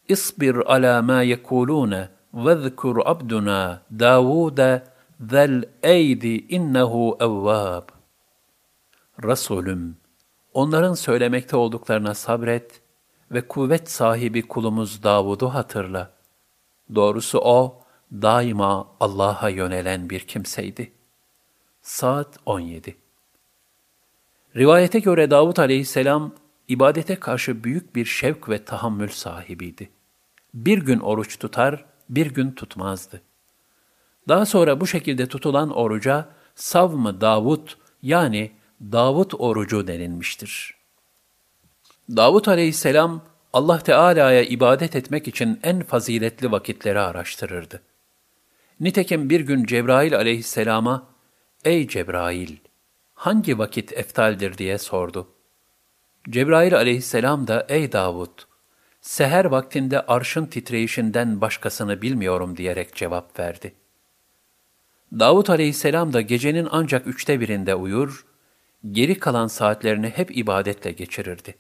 İsbir 0.09 0.55
ala 0.55 1.03
ma 1.03 1.23
yekulune 1.23 2.09
vezkur 2.35 2.97
abduna 3.05 3.83
Davuda 3.99 4.85
zel 5.21 5.65
eydi 5.83 6.47
innehu 6.49 7.17
evvab. 7.21 7.89
Resulüm, 9.25 9.97
onların 10.55 10.95
söylemekte 10.95 11.57
olduklarına 11.57 12.15
sabret 12.15 12.81
ve 13.31 13.49
kuvvet 13.49 13.91
sahibi 13.91 14.43
kulumuz 14.49 15.03
Davud'u 15.03 15.55
hatırla. 15.55 16.11
Doğrusu 16.95 17.39
o, 17.39 17.88
daima 18.13 18.89
Allah'a 19.01 19.49
yönelen 19.49 20.11
bir 20.11 20.21
kimseydi. 20.21 20.93
Saat 21.83 22.39
17 22.47 22.97
Rivayete 24.57 24.99
göre 24.99 25.31
Davud 25.31 25.57
aleyhisselam, 25.57 26.35
ibadete 26.69 27.17
karşı 27.17 27.65
büyük 27.65 27.95
bir 27.97 28.05
şevk 28.05 28.49
ve 28.49 28.65
tahammül 28.65 29.09
sahibiydi. 29.09 29.91
Bir 30.55 30.79
gün 30.79 30.99
oruç 30.99 31.39
tutar, 31.39 31.85
bir 32.09 32.27
gün 32.27 32.51
tutmazdı. 32.51 33.23
Daha 34.29 34.47
sonra 34.47 34.81
bu 34.81 34.87
şekilde 34.87 35.27
tutulan 35.27 35.71
oruca 35.71 36.29
savm 36.55 37.21
Davud 37.21 37.69
yani 38.03 38.53
Davud 38.81 39.31
orucu 39.39 39.87
denilmiştir. 39.87 40.75
Davud 42.17 42.47
aleyhisselam 42.47 43.23
Allah 43.53 43.79
Teala'ya 43.79 44.43
ibadet 44.43 44.97
etmek 44.97 45.29
için 45.29 45.61
en 45.63 45.83
faziletli 45.83 46.53
vakitleri 46.53 47.01
araştırırdı. 47.01 47.83
Nitekim 48.81 49.31
bir 49.31 49.41
gün 49.41 49.65
Cebrail 49.65 50.17
aleyhisselama, 50.17 51.07
Ey 51.65 51.89
Cebrail, 51.89 52.57
hangi 53.15 53.59
vakit 53.59 53.93
eftaldir 53.93 54.59
diye 54.59 54.79
sordu. 54.79 55.29
Cebrail 56.31 56.75
aleyhisselam 56.75 57.47
da, 57.47 57.67
Ey 57.69 57.93
Davud, 57.93 58.39
seher 59.01 59.45
vaktinde 59.45 60.07
arşın 60.07 60.47
titreyişinden 60.47 61.41
başkasını 61.41 62.03
bilmiyorum 62.03 62.57
diyerek 62.57 62.95
cevap 62.95 63.39
verdi. 63.39 63.75
Davud 65.13 65.47
aleyhisselam 65.47 66.13
da 66.13 66.21
gecenin 66.21 66.69
ancak 66.71 67.07
üçte 67.07 67.41
birinde 67.41 67.75
uyur, 67.75 68.27
geri 68.93 69.19
kalan 69.19 69.47
saatlerini 69.47 70.09
hep 70.09 70.37
ibadetle 70.37 70.93
geçirirdi. 70.93 71.55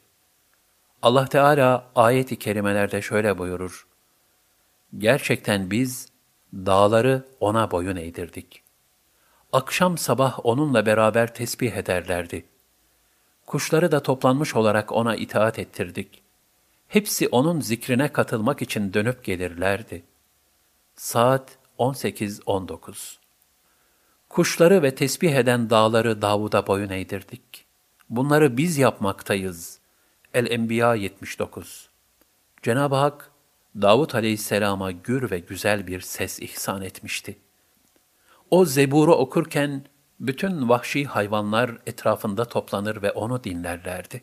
Allah 1.02 1.26
Teala 1.26 1.90
ayet-i 1.94 2.36
kerimelerde 2.36 3.02
şöyle 3.02 3.38
buyurur. 3.38 3.86
Gerçekten 4.98 5.70
biz 5.70 6.08
dağları 6.54 7.28
ona 7.40 7.70
boyun 7.70 7.96
eğdirdik. 7.96 8.62
Akşam 9.52 9.98
sabah 9.98 10.46
onunla 10.46 10.86
beraber 10.86 11.34
tesbih 11.34 11.72
ederlerdi. 11.72 12.44
Kuşları 13.46 13.92
da 13.92 14.02
toplanmış 14.02 14.56
olarak 14.56 14.92
ona 14.92 15.16
itaat 15.16 15.58
ettirdik. 15.58 16.22
Hepsi 16.88 17.28
onun 17.28 17.60
zikrine 17.60 18.12
katılmak 18.12 18.62
için 18.62 18.94
dönüp 18.94 19.24
gelirlerdi. 19.24 20.02
Saat 20.96 21.58
18-19 21.78 23.16
Kuşları 24.28 24.82
ve 24.82 24.94
tesbih 24.94 25.32
eden 25.32 25.70
dağları 25.70 26.22
Davud'a 26.22 26.66
boyun 26.66 26.90
eğdirdik. 26.90 27.66
Bunları 28.10 28.56
biz 28.56 28.78
yapmaktayız. 28.78 29.78
El-Enbiya 30.34 30.94
79 30.94 31.88
Cenab-ı 32.62 32.94
Hak, 32.94 33.30
Davud 33.76 34.12
aleyhisselama 34.12 34.90
gür 34.90 35.30
ve 35.30 35.38
güzel 35.38 35.86
bir 35.86 36.00
ses 36.00 36.40
ihsan 36.40 36.82
etmişti. 36.82 37.38
O 38.50 38.64
zeburu 38.64 39.14
okurken, 39.14 39.84
bütün 40.20 40.68
vahşi 40.68 41.04
hayvanlar 41.04 41.78
etrafında 41.86 42.44
toplanır 42.44 43.02
ve 43.02 43.10
onu 43.10 43.44
dinlerlerdi. 43.44 44.22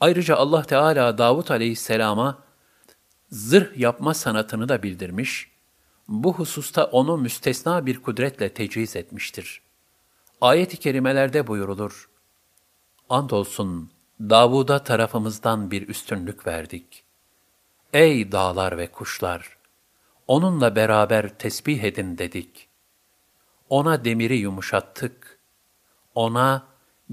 Ayrıca 0.00 0.36
Allah 0.36 0.62
Teala 0.62 1.18
Davud 1.18 1.48
aleyhisselama 1.48 2.38
zırh 3.30 3.78
yapma 3.78 4.14
sanatını 4.14 4.68
da 4.68 4.82
bildirmiş, 4.82 5.50
bu 6.08 6.34
hususta 6.34 6.84
onu 6.84 7.16
müstesna 7.16 7.86
bir 7.86 8.02
kudretle 8.02 8.54
teciz 8.54 8.96
etmiştir. 8.96 9.62
Ayet-i 10.40 10.76
kerimelerde 10.76 11.46
buyurulur, 11.46 12.10
Andolsun 13.08 13.90
Davud'a 14.20 14.84
tarafımızdan 14.84 15.70
bir 15.70 15.88
üstünlük 15.88 16.46
verdik. 16.46 17.01
Ey 17.92 18.32
dağlar 18.32 18.78
ve 18.78 18.86
kuşlar! 18.86 19.56
Onunla 20.26 20.76
beraber 20.76 21.38
tesbih 21.38 21.82
edin 21.82 22.18
dedik. 22.18 22.68
Ona 23.68 24.04
demiri 24.04 24.36
yumuşattık. 24.36 25.38
Ona 26.14 26.66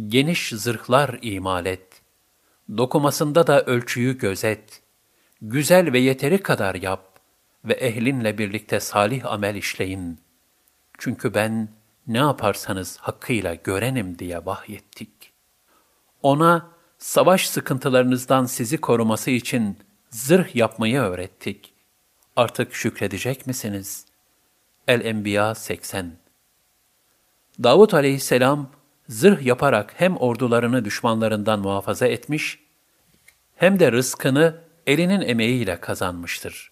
geniş 0.08 0.50
zırhlar 0.50 1.20
imal 1.22 1.66
et. 1.66 2.02
Dokumasında 2.78 3.48
da 3.48 3.64
ölçüyü 3.64 4.18
gözet. 4.18 4.82
Güzel 5.42 5.94
ve 5.94 6.00
yeteri 6.00 6.44
kadar 6.44 6.76
yap 6.76 7.20
ve 7.66 7.74
ehlinle 7.74 8.38
birlikte 8.38 8.80
salih 8.80 9.26
amel 9.26 9.56
işleyin. 9.56 10.20
Çünkü 10.98 11.34
ben 11.34 11.70
ne 12.08 12.18
yaparsanız 12.18 12.98
hakkıyla 12.98 13.56
görenim 13.56 14.20
diye 14.20 14.46
vahyettik. 14.46 15.34
Ona 16.22 16.68
savaş 16.98 17.50
sıkıntılarınızdan 17.50 18.46
sizi 18.46 18.82
koruması 18.82 19.32
için 19.32 19.89
zırh 20.10 20.56
yapmayı 20.56 21.00
öğrettik. 21.00 21.74
Artık 22.36 22.74
şükredecek 22.76 23.48
misiniz? 23.48 24.06
El-Enbiya 24.88 25.56
80 25.56 26.12
Davut 27.64 27.94
aleyhisselam 27.94 28.72
zırh 29.10 29.42
yaparak 29.42 29.94
hem 29.98 30.18
ordularını 30.18 30.86
düşmanlarından 30.86 31.60
muhafaza 31.60 32.08
etmiş, 32.08 32.60
hem 33.56 33.80
de 33.80 33.92
rızkını 33.92 34.62
elinin 34.88 35.22
emeğiyle 35.22 35.80
kazanmıştır 35.80 36.72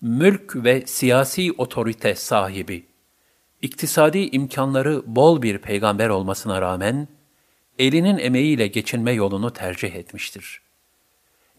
mülk 0.00 0.56
ve 0.56 0.86
siyasi 0.86 1.52
otorite 1.52 2.14
sahibi, 2.14 2.86
iktisadi 3.62 4.18
imkanları 4.18 5.02
bol 5.06 5.42
bir 5.42 5.58
peygamber 5.58 6.08
olmasına 6.08 6.60
rağmen, 6.60 7.08
elinin 7.78 8.18
emeğiyle 8.18 8.66
geçinme 8.66 9.12
yolunu 9.12 9.52
tercih 9.52 9.94
etmiştir. 9.94 10.60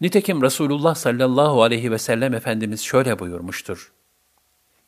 Nitekim 0.00 0.42
Resulullah 0.42 0.94
sallallahu 0.94 1.62
aleyhi 1.62 1.90
ve 1.90 1.98
sellem 1.98 2.34
Efendimiz 2.34 2.80
şöyle 2.80 3.18
buyurmuştur. 3.18 3.92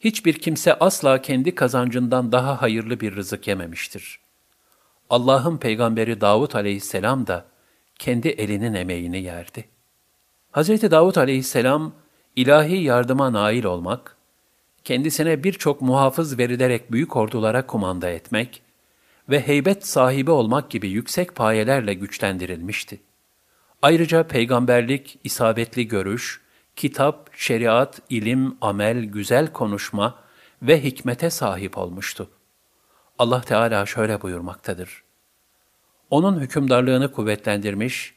Hiçbir 0.01 0.35
kimse 0.35 0.75
asla 0.75 1.23
kendi 1.23 1.55
kazancından 1.55 2.33
daha 2.33 2.63
hayırlı 2.63 3.01
bir 3.01 3.17
rızık 3.17 3.49
yememiştir. 3.49 4.21
Allah'ın 5.11 5.59
peygamberi 5.59 6.21
Davud 6.21 6.53
aleyhisselam 6.53 7.27
da 7.27 7.45
kendi 7.99 8.29
elinin 8.29 8.75
emeğini 8.75 9.23
yerdi. 9.23 9.65
Hz. 10.53 10.69
Davud 10.69 11.17
aleyhisselam, 11.17 11.93
ilahi 12.37 12.83
yardıma 12.83 13.33
nail 13.33 13.65
olmak, 13.65 14.17
kendisine 14.85 15.45
birçok 15.45 15.83
muhafız 15.83 16.39
verilerek 16.39 16.93
büyük 16.93 17.17
ordulara 17.17 17.67
kumanda 17.67 18.11
etmek 18.11 18.63
ve 19.29 19.41
heybet 19.41 19.87
sahibi 19.87 20.31
olmak 20.31 20.71
gibi 20.71 20.89
yüksek 20.89 21.35
payelerle 21.35 21.95
güçlendirilmişti. 21.95 23.01
Ayrıca 23.83 24.27
peygamberlik, 24.27 25.19
isabetli 25.25 25.89
görüş, 25.89 26.41
kitap, 26.77 27.31
şeriat, 27.37 28.01
ilim, 28.11 28.57
amel, 28.61 29.05
güzel 29.05 29.53
konuşma 29.53 30.19
ve 30.63 30.85
hikmete 30.85 31.31
sahip 31.31 31.79
olmuştu. 31.79 32.31
Allah 33.19 33.41
Teala 33.41 33.87
şöyle 33.87 34.23
buyurmaktadır. 34.23 35.03
Onun 36.11 36.41
hükümdarlığını 36.41 37.13
kuvvetlendirmiş, 37.13 38.15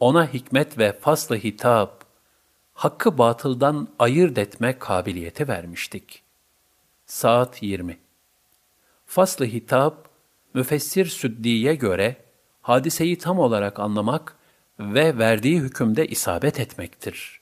ona 0.00 0.32
hikmet 0.32 0.78
ve 0.78 0.92
faslı 0.92 1.36
hitap, 1.36 2.04
hakkı 2.74 3.18
batıldan 3.18 3.88
ayırt 3.98 4.38
etme 4.38 4.78
kabiliyeti 4.78 5.48
vermiştik. 5.48 6.22
Saat 7.06 7.62
20 7.62 7.98
Faslı 9.06 9.44
hitap, 9.44 10.08
müfessir 10.54 11.06
Süddi'ye 11.06 11.74
göre 11.74 12.16
hadiseyi 12.62 13.18
tam 13.18 13.38
olarak 13.38 13.80
anlamak 13.80 14.36
ve 14.80 15.18
verdiği 15.18 15.60
hükümde 15.60 16.06
isabet 16.06 16.60
etmektir. 16.60 17.40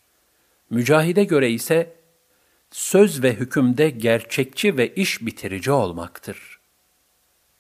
Mücahide 0.71 1.25
göre 1.25 1.51
ise 1.51 1.97
söz 2.71 3.23
ve 3.23 3.35
hükümde 3.35 3.91
gerçekçi 3.91 4.77
ve 4.77 4.95
iş 4.95 5.27
bitirici 5.27 5.73
olmaktır. 5.73 6.61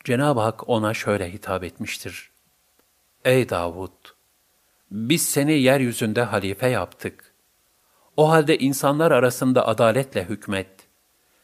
Cenab-ı 0.04 0.40
Hak 0.40 0.68
ona 0.68 0.94
şöyle 0.94 1.32
hitap 1.32 1.64
etmiştir. 1.64 2.30
Ey 3.24 3.48
Davud! 3.48 3.90
Biz 4.90 5.28
seni 5.28 5.52
yeryüzünde 5.52 6.22
halife 6.22 6.68
yaptık. 6.68 7.34
O 8.16 8.30
halde 8.30 8.58
insanlar 8.58 9.10
arasında 9.10 9.66
adaletle 9.66 10.24
hükmet. 10.24 10.68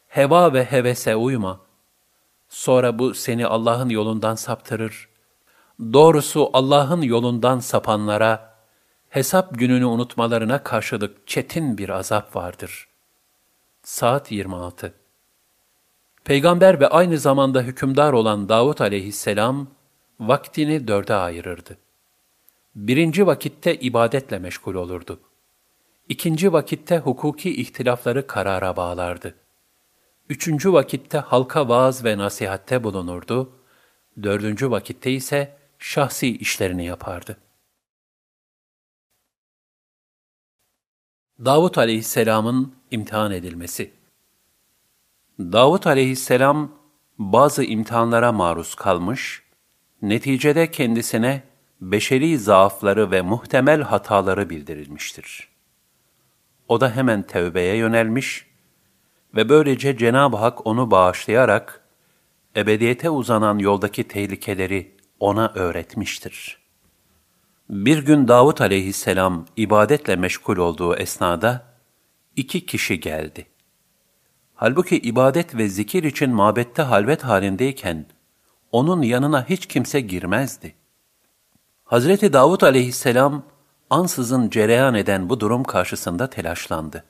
Heva 0.07 0.53
ve 0.53 0.63
hevese 0.63 1.15
uyma. 1.15 1.61
Sonra 2.49 2.99
bu 2.99 3.13
seni 3.13 3.47
Allah'ın 3.47 3.89
yolundan 3.89 4.35
saptırır. 4.35 5.09
Doğrusu 5.81 6.49
Allah'ın 6.53 7.01
yolundan 7.01 7.59
sapanlara, 7.59 8.55
hesap 9.09 9.59
gününü 9.59 9.85
unutmalarına 9.85 10.63
karşılık 10.63 11.27
çetin 11.27 11.77
bir 11.77 11.89
azap 11.89 12.35
vardır. 12.35 12.87
Saat 13.83 14.31
26 14.31 14.93
Peygamber 16.23 16.79
ve 16.79 16.87
aynı 16.87 17.17
zamanda 17.17 17.61
hükümdar 17.61 18.13
olan 18.13 18.49
Davut 18.49 18.81
aleyhisselam, 18.81 19.67
vaktini 20.19 20.87
dörde 20.87 21.15
ayırırdı. 21.15 21.77
Birinci 22.75 23.27
vakitte 23.27 23.75
ibadetle 23.75 24.39
meşgul 24.39 24.75
olurdu. 24.75 25.19
İkinci 26.09 26.53
vakitte 26.53 26.97
hukuki 26.97 27.61
ihtilafları 27.61 28.27
karara 28.27 28.75
bağlardı. 28.75 29.35
Üçüncü 30.29 30.73
vakitte 30.73 31.17
halka 31.17 31.69
vaaz 31.69 32.05
ve 32.05 32.17
nasihatte 32.17 32.83
bulunurdu. 32.83 33.51
Dördüncü 34.23 34.71
vakitte 34.71 35.11
ise 35.11 35.60
şahsi 35.81 36.37
işlerini 36.37 36.85
yapardı. 36.85 37.37
Davut 41.45 41.77
aleyhisselamın 41.77 42.75
imtihan 42.91 43.31
edilmesi 43.31 43.93
Davut 45.39 45.87
aleyhisselam 45.87 46.71
bazı 47.17 47.63
imtihanlara 47.63 48.31
maruz 48.31 48.75
kalmış, 48.75 49.43
neticede 50.01 50.71
kendisine 50.71 51.43
beşeri 51.81 52.37
zaafları 52.37 53.11
ve 53.11 53.21
muhtemel 53.21 53.81
hataları 53.81 54.49
bildirilmiştir. 54.49 55.49
O 56.67 56.81
da 56.81 56.95
hemen 56.95 57.23
tevbeye 57.23 57.75
yönelmiş 57.75 58.47
ve 59.35 59.49
böylece 59.49 59.97
Cenab-ı 59.97 60.37
Hak 60.37 60.67
onu 60.67 60.91
bağışlayarak 60.91 61.81
ebediyete 62.55 63.09
uzanan 63.09 63.59
yoldaki 63.59 64.07
tehlikeleri 64.07 65.00
ona 65.21 65.51
öğretmiştir. 65.55 66.57
Bir 67.69 68.05
gün 68.05 68.27
Davut 68.27 68.61
aleyhisselam 68.61 69.45
ibadetle 69.57 70.15
meşgul 70.15 70.57
olduğu 70.57 70.95
esnada 70.95 71.65
iki 72.35 72.65
kişi 72.65 72.99
geldi. 72.99 73.45
Halbuki 74.55 74.97
ibadet 74.97 75.55
ve 75.55 75.67
zikir 75.67 76.03
için 76.03 76.29
mabette 76.29 76.81
halvet 76.81 77.23
halindeyken 77.23 78.05
onun 78.71 79.01
yanına 79.01 79.49
hiç 79.49 79.65
kimse 79.65 80.01
girmezdi. 80.01 80.75
Hazreti 81.83 82.33
Davud 82.33 82.61
aleyhisselam 82.61 83.43
ansızın 83.89 84.49
cereyan 84.49 84.95
eden 84.95 85.29
bu 85.29 85.39
durum 85.39 85.63
karşısında 85.63 86.29
telaşlandı. 86.29 87.03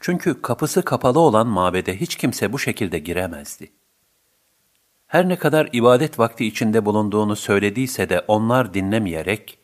Çünkü 0.00 0.42
kapısı 0.42 0.82
kapalı 0.82 1.20
olan 1.20 1.46
mabede 1.46 2.00
hiç 2.00 2.16
kimse 2.16 2.52
bu 2.52 2.58
şekilde 2.58 2.98
giremezdi. 2.98 3.72
Her 5.10 5.28
ne 5.28 5.38
kadar 5.38 5.68
ibadet 5.72 6.18
vakti 6.18 6.46
içinde 6.46 6.84
bulunduğunu 6.84 7.36
söylediyse 7.36 8.08
de 8.08 8.24
onlar 8.28 8.74
dinlemeyerek, 8.74 9.58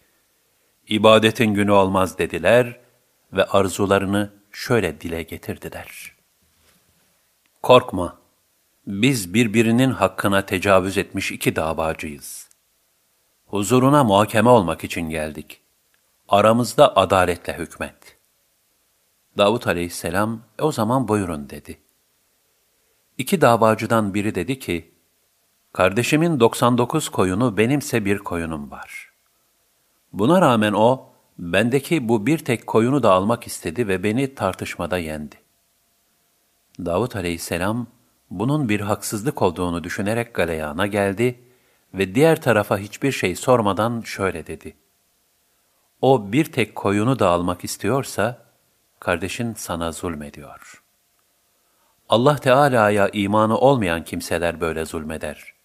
ibadetin 0.89 1.55
günü 1.55 1.71
olmaz 1.71 2.19
dediler 2.19 2.81
ve 3.33 3.45
arzularını 3.45 4.33
şöyle 4.53 5.01
dile 5.01 5.23
getirdiler. 5.23 6.13
Korkma, 7.63 8.19
biz 8.87 9.35
birbirinin 9.35 9.91
hakkına 9.91 10.47
tecavüz 10.47 10.99
etmiş 10.99 11.33
iki 11.33 11.57
davacıyız. 11.57 12.49
Huzuruna 13.47 14.05
muhakeme 14.05 14.51
olmak 14.51 14.85
için 14.85 15.11
geldik. 15.11 15.61
Aramızda 16.29 16.97
adaletle 16.97 17.59
hükmet. 17.59 18.17
Davut 19.39 19.67
aleyhisselam, 19.67 20.41
e 20.59 20.63
o 20.63 20.73
zaman 20.73 21.09
buyurun 21.09 21.51
dedi. 21.51 21.79
İki 23.19 23.41
davacıdan 23.41 24.15
biri 24.15 24.35
dedi 24.35 24.59
ki, 24.59 24.96
Kardeşimin 25.77 26.41
99 26.41 27.09
koyunu 27.09 27.57
benimse 27.57 28.05
bir 28.05 28.19
koyunum 28.19 28.71
var. 28.71 29.11
Buna 30.13 30.41
rağmen 30.41 30.73
o, 30.73 31.09
bendeki 31.39 32.09
bu 32.09 32.27
bir 32.27 32.39
tek 32.39 32.67
koyunu 32.67 33.03
da 33.03 33.13
almak 33.13 33.47
istedi 33.47 33.89
ve 33.89 34.03
beni 34.03 34.35
tartışmada 34.35 34.99
yendi. 34.99 35.37
Davut 36.79 37.17
aleyhisselam, 37.17 37.87
bunun 38.31 38.69
bir 38.69 38.81
haksızlık 38.81 39.43
olduğunu 39.43 39.85
düşünerek 39.85 40.35
galeyana 40.35 40.87
geldi 40.87 41.41
ve 41.95 42.15
diğer 42.15 42.43
tarafa 42.43 42.79
hiçbir 42.79 43.13
şey 43.13 43.37
sormadan 43.37 44.01
şöyle 44.01 44.47
dedi. 44.47 44.75
O 46.01 46.33
bir 46.33 46.45
tek 46.45 46.75
koyunu 46.75 47.19
da 47.19 47.29
almak 47.29 47.65
istiyorsa, 47.65 48.43
kardeşin 49.01 49.55
sana 49.55 49.93
zulmediyor. 49.93 50.83
Allah 52.09 52.37
Teala'ya 52.37 53.09
imanı 53.09 53.59
olmayan 53.59 54.05
kimseler 54.05 54.61
böyle 54.61 54.85
zulmeder. 54.85 55.56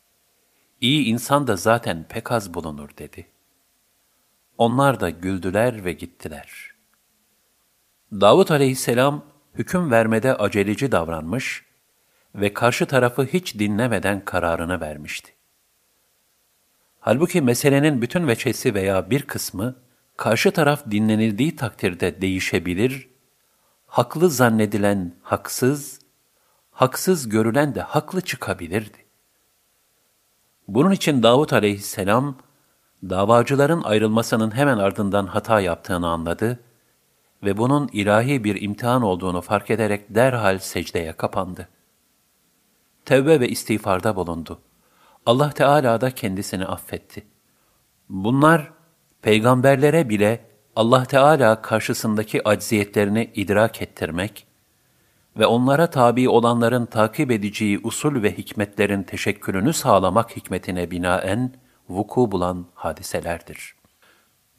İyi 0.81 1.05
insan 1.05 1.47
da 1.47 1.55
zaten 1.55 2.05
pek 2.09 2.31
az 2.31 2.53
bulunur 2.53 2.89
dedi. 2.97 3.27
Onlar 4.57 4.99
da 4.99 5.09
güldüler 5.09 5.85
ve 5.85 5.93
gittiler. 5.93 6.71
Davut 8.11 8.51
aleyhisselam 8.51 9.25
hüküm 9.55 9.91
vermede 9.91 10.35
aceleci 10.35 10.91
davranmış 10.91 11.65
ve 12.35 12.53
karşı 12.53 12.85
tarafı 12.85 13.23
hiç 13.23 13.59
dinlemeden 13.59 14.25
kararını 14.25 14.81
vermişti. 14.81 15.33
Halbuki 16.99 17.41
meselenin 17.41 18.01
bütün 18.01 18.27
veçesi 18.27 18.73
veya 18.73 19.09
bir 19.09 19.21
kısmı 19.21 19.75
karşı 20.17 20.51
taraf 20.51 20.91
dinlenildiği 20.91 21.55
takdirde 21.55 22.21
değişebilir, 22.21 23.09
haklı 23.87 24.29
zannedilen 24.29 25.15
haksız, 25.23 25.99
haksız 26.71 27.29
görülen 27.29 27.75
de 27.75 27.81
haklı 27.81 28.21
çıkabilirdi. 28.21 29.00
Bunun 30.67 30.91
için 30.91 31.23
Davut 31.23 31.53
aleyhisselam, 31.53 32.35
davacıların 33.03 33.83
ayrılmasının 33.83 34.55
hemen 34.55 34.77
ardından 34.77 35.25
hata 35.25 35.61
yaptığını 35.61 36.07
anladı 36.07 36.59
ve 37.43 37.57
bunun 37.57 37.89
ilahi 37.93 38.43
bir 38.43 38.61
imtihan 38.61 39.01
olduğunu 39.01 39.41
fark 39.41 39.69
ederek 39.69 40.15
derhal 40.15 40.59
secdeye 40.59 41.13
kapandı. 41.13 41.67
Tevbe 43.05 43.39
ve 43.39 43.49
istiğfarda 43.49 44.15
bulundu. 44.15 44.59
Allah 45.25 45.49
Teala 45.49 46.01
da 46.01 46.11
kendisini 46.11 46.65
affetti. 46.65 47.23
Bunlar, 48.09 48.71
peygamberlere 49.21 50.09
bile 50.09 50.45
Allah 50.75 51.05
Teala 51.05 51.61
karşısındaki 51.61 52.47
acziyetlerini 52.47 53.31
idrak 53.35 53.81
ettirmek 53.81 54.47
ve 55.37 55.45
onlara 55.45 55.89
tabi 55.89 56.29
olanların 56.29 56.85
takip 56.85 57.31
edeceği 57.31 57.79
usul 57.83 58.23
ve 58.23 58.37
hikmetlerin 58.37 59.03
teşekkülünü 59.03 59.73
sağlamak 59.73 60.35
hikmetine 60.35 60.91
binaen 60.91 61.53
vuku 61.89 62.31
bulan 62.31 62.65
hadiselerdir. 62.73 63.75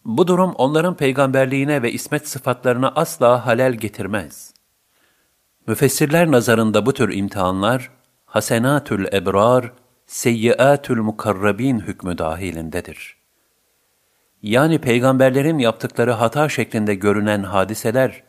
Bu 0.04 0.26
durum 0.26 0.52
onların 0.52 0.96
peygamberliğine 0.96 1.82
ve 1.82 1.92
ismet 1.92 2.28
sıfatlarına 2.28 2.92
asla 2.96 3.46
halel 3.46 3.72
getirmez. 3.72 4.54
Müfessirler 5.66 6.30
nazarında 6.30 6.86
bu 6.86 6.92
tür 6.92 7.14
imtihanlar, 7.14 7.90
hasenatül 8.26 9.06
ebrar, 9.12 9.72
seyyiatül 10.06 11.00
mukarrabin 11.00 11.78
hükmü 11.78 12.18
dahilindedir. 12.18 13.16
Yani 14.42 14.78
peygamberlerin 14.78 15.58
yaptıkları 15.58 16.12
hata 16.12 16.48
şeklinde 16.48 16.94
görünen 16.94 17.42
hadiseler, 17.42 18.22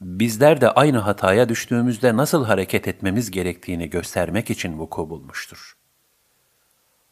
bizler 0.00 0.60
de 0.60 0.70
aynı 0.70 0.98
hataya 0.98 1.48
düştüğümüzde 1.48 2.16
nasıl 2.16 2.44
hareket 2.44 2.88
etmemiz 2.88 3.30
gerektiğini 3.30 3.90
göstermek 3.90 4.50
için 4.50 4.78
vuku 4.78 5.10
bulmuştur. 5.10 5.76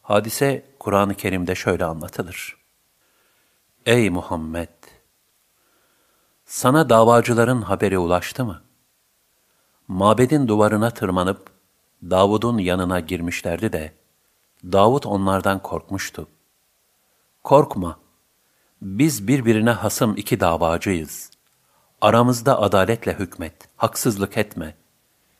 Hadise 0.01 0.65
Kur'an-ı 0.79 1.15
Kerim'de 1.15 1.55
şöyle 1.55 1.85
anlatılır. 1.85 2.57
Ey 3.85 4.09
Muhammed! 4.09 4.69
Sana 6.45 6.89
davacıların 6.89 7.61
haberi 7.61 7.97
ulaştı 7.97 8.45
mı? 8.45 8.61
Mabedin 9.87 10.47
duvarına 10.47 10.89
tırmanıp 10.89 11.49
Davud'un 12.03 12.57
yanına 12.57 12.99
girmişlerdi 12.99 13.73
de 13.73 13.93
Davud 14.63 15.03
onlardan 15.03 15.61
korkmuştu. 15.61 16.27
Korkma, 17.43 17.99
biz 18.81 19.27
birbirine 19.27 19.71
hasım 19.71 20.17
iki 20.17 20.39
davacıyız. 20.39 21.34
Aramızda 22.05 22.61
adaletle 22.61 23.19
hükmet, 23.19 23.53
haksızlık 23.77 24.37
etme. 24.37 24.75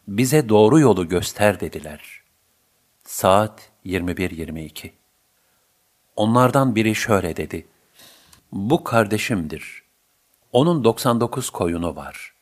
Bize 0.07 0.49
doğru 0.49 0.79
yolu 0.79 1.07
göster 1.07 1.59
dediler. 1.59 2.23
Saat 3.03 3.71
21.22 3.85 4.91
Onlardan 6.15 6.75
biri 6.75 6.95
şöyle 6.95 7.37
dedi. 7.37 7.67
Bu 8.51 8.83
kardeşimdir. 8.83 9.83
Onun 10.51 10.83
99 10.83 11.49
koyunu 11.49 11.95
var. 11.95 12.33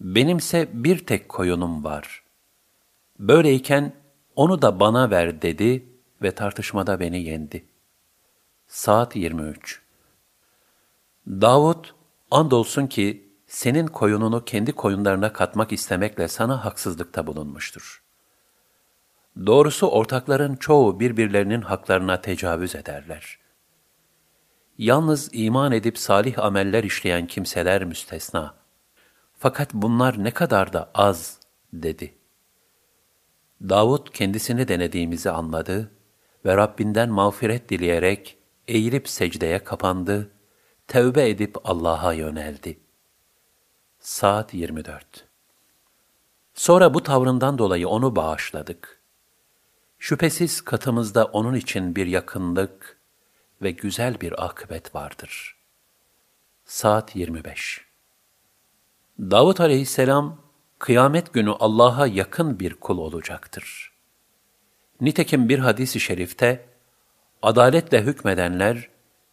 Benimse 0.00 0.68
bir 0.72 1.06
tek 1.06 1.28
koyunum 1.28 1.84
var. 1.84 2.22
Böyleyken 3.18 3.92
onu 4.36 4.62
da 4.62 4.80
bana 4.80 5.10
ver 5.10 5.42
dedi 5.42 5.84
ve 6.22 6.30
tartışmada 6.30 7.00
beni 7.00 7.22
yendi. 7.22 7.64
Saat 8.66 9.16
23 9.16 9.82
Davud, 11.26 11.84
andolsun 12.30 12.86
ki 12.86 13.25
senin 13.56 13.86
koyununu 13.86 14.44
kendi 14.44 14.72
koyunlarına 14.72 15.32
katmak 15.32 15.72
istemekle 15.72 16.28
sana 16.28 16.64
haksızlıkta 16.64 17.26
bulunmuştur. 17.26 18.02
Doğrusu 19.46 19.86
ortakların 19.90 20.56
çoğu 20.56 21.00
birbirlerinin 21.00 21.60
haklarına 21.60 22.20
tecavüz 22.20 22.74
ederler. 22.74 23.38
Yalnız 24.78 25.30
iman 25.32 25.72
edip 25.72 25.98
salih 25.98 26.38
ameller 26.38 26.84
işleyen 26.84 27.26
kimseler 27.26 27.84
müstesna. 27.84 28.54
Fakat 29.38 29.74
bunlar 29.74 30.24
ne 30.24 30.30
kadar 30.30 30.72
da 30.72 30.90
az, 30.94 31.40
dedi. 31.72 32.14
Davud 33.62 34.06
kendisini 34.12 34.68
denediğimizi 34.68 35.30
anladı 35.30 35.90
ve 36.44 36.56
Rabbinden 36.56 37.08
mağfiret 37.08 37.68
dileyerek 37.68 38.38
eğilip 38.68 39.08
secdeye 39.08 39.58
kapandı, 39.64 40.30
tevbe 40.88 41.28
edip 41.28 41.56
Allah'a 41.64 42.12
yöneldi. 42.12 42.85
Saat 44.06 44.54
24 44.54 45.24
Sonra 46.54 46.94
bu 46.94 47.02
tavrından 47.02 47.58
dolayı 47.58 47.88
onu 47.88 48.16
bağışladık. 48.16 49.00
Şüphesiz 49.98 50.60
katımızda 50.60 51.24
onun 51.24 51.54
için 51.54 51.96
bir 51.96 52.06
yakınlık 52.06 53.00
ve 53.62 53.70
güzel 53.70 54.20
bir 54.20 54.44
akıbet 54.44 54.94
vardır. 54.94 55.56
Saat 56.64 57.16
25 57.16 57.84
Davut 59.20 59.60
aleyhisselam, 59.60 60.40
kıyamet 60.78 61.32
günü 61.32 61.50
Allah'a 61.50 62.06
yakın 62.06 62.60
bir 62.60 62.74
kul 62.74 62.98
olacaktır. 62.98 63.92
Nitekim 65.00 65.48
bir 65.48 65.58
hadis-i 65.58 66.00
şerifte, 66.00 66.68
adaletle 67.42 68.02
hükmedenler, 68.02 68.88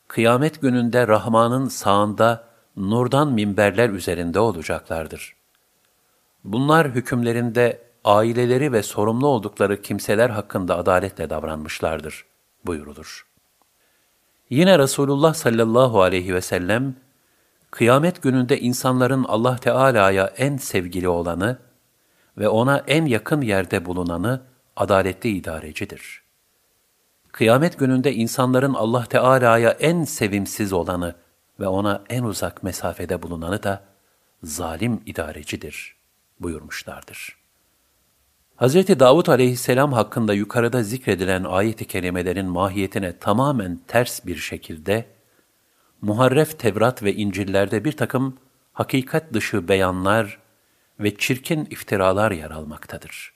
kıyamet 0.07 0.62
gününde 0.62 1.07
Rahman'ın 1.07 1.67
sağında 1.67 2.52
nurdan 2.77 3.31
minberler 3.31 3.89
üzerinde 3.89 4.39
olacaklardır. 4.39 5.36
Bunlar 6.43 6.89
hükümlerinde 6.89 7.81
aileleri 8.03 8.71
ve 8.71 8.83
sorumlu 8.83 9.27
oldukları 9.27 9.81
kimseler 9.81 10.29
hakkında 10.29 10.77
adaletle 10.77 11.29
davranmışlardır 11.29 12.25
buyurulur. 12.65 13.27
Yine 14.49 14.79
Resulullah 14.79 15.33
sallallahu 15.33 16.01
aleyhi 16.01 16.33
ve 16.33 16.41
sellem, 16.41 16.95
kıyamet 17.71 18.21
gününde 18.21 18.59
insanların 18.59 19.23
Allah 19.23 19.57
Teala'ya 19.57 20.25
en 20.38 20.57
sevgili 20.57 21.07
olanı 21.07 21.59
ve 22.38 22.49
ona 22.49 22.77
en 22.77 23.05
yakın 23.05 23.41
yerde 23.41 23.86
bulunanı 23.86 24.41
adaletli 24.75 25.29
idarecidir. 25.29 26.23
Kıyamet 27.31 27.79
gününde 27.79 28.13
insanların 28.13 28.73
Allah 28.73 29.05
Teala'ya 29.05 29.69
en 29.69 30.03
sevimsiz 30.03 30.73
olanı 30.73 31.15
ve 31.59 31.67
ona 31.67 32.03
en 32.09 32.23
uzak 32.23 32.63
mesafede 32.63 33.21
bulunanı 33.21 33.63
da 33.63 33.83
zalim 34.43 35.01
idarecidir 35.05 35.95
buyurmuşlardır. 36.39 37.37
Hz. 38.57 38.75
Davud 38.75 39.27
aleyhisselam 39.27 39.93
hakkında 39.93 40.33
yukarıda 40.33 40.83
zikredilen 40.83 41.43
ayet-i 41.43 41.87
kerimelerin 41.87 42.45
mahiyetine 42.45 43.17
tamamen 43.19 43.79
ters 43.87 44.25
bir 44.25 44.35
şekilde, 44.35 45.05
muharref 46.01 46.59
Tevrat 46.59 47.03
ve 47.03 47.13
İncil'lerde 47.13 47.85
bir 47.85 47.91
takım 47.91 48.37
hakikat 48.73 49.33
dışı 49.33 49.67
beyanlar 49.67 50.39
ve 50.99 51.17
çirkin 51.17 51.65
iftiralar 51.65 52.31
yer 52.31 52.51
almaktadır. 52.51 53.33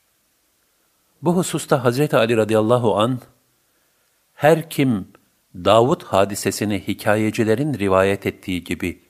Bu 1.21 1.38
hususta 1.38 1.86
Hz. 1.86 2.13
Ali 2.13 2.38
radıyallahu 2.38 2.97
an 2.97 3.19
her 4.34 4.69
kim 4.69 5.08
Davud 5.65 6.04
hadisesini 6.04 6.88
hikayecilerin 6.88 7.74
rivayet 7.74 8.26
ettiği 8.26 8.63
gibi 8.63 9.04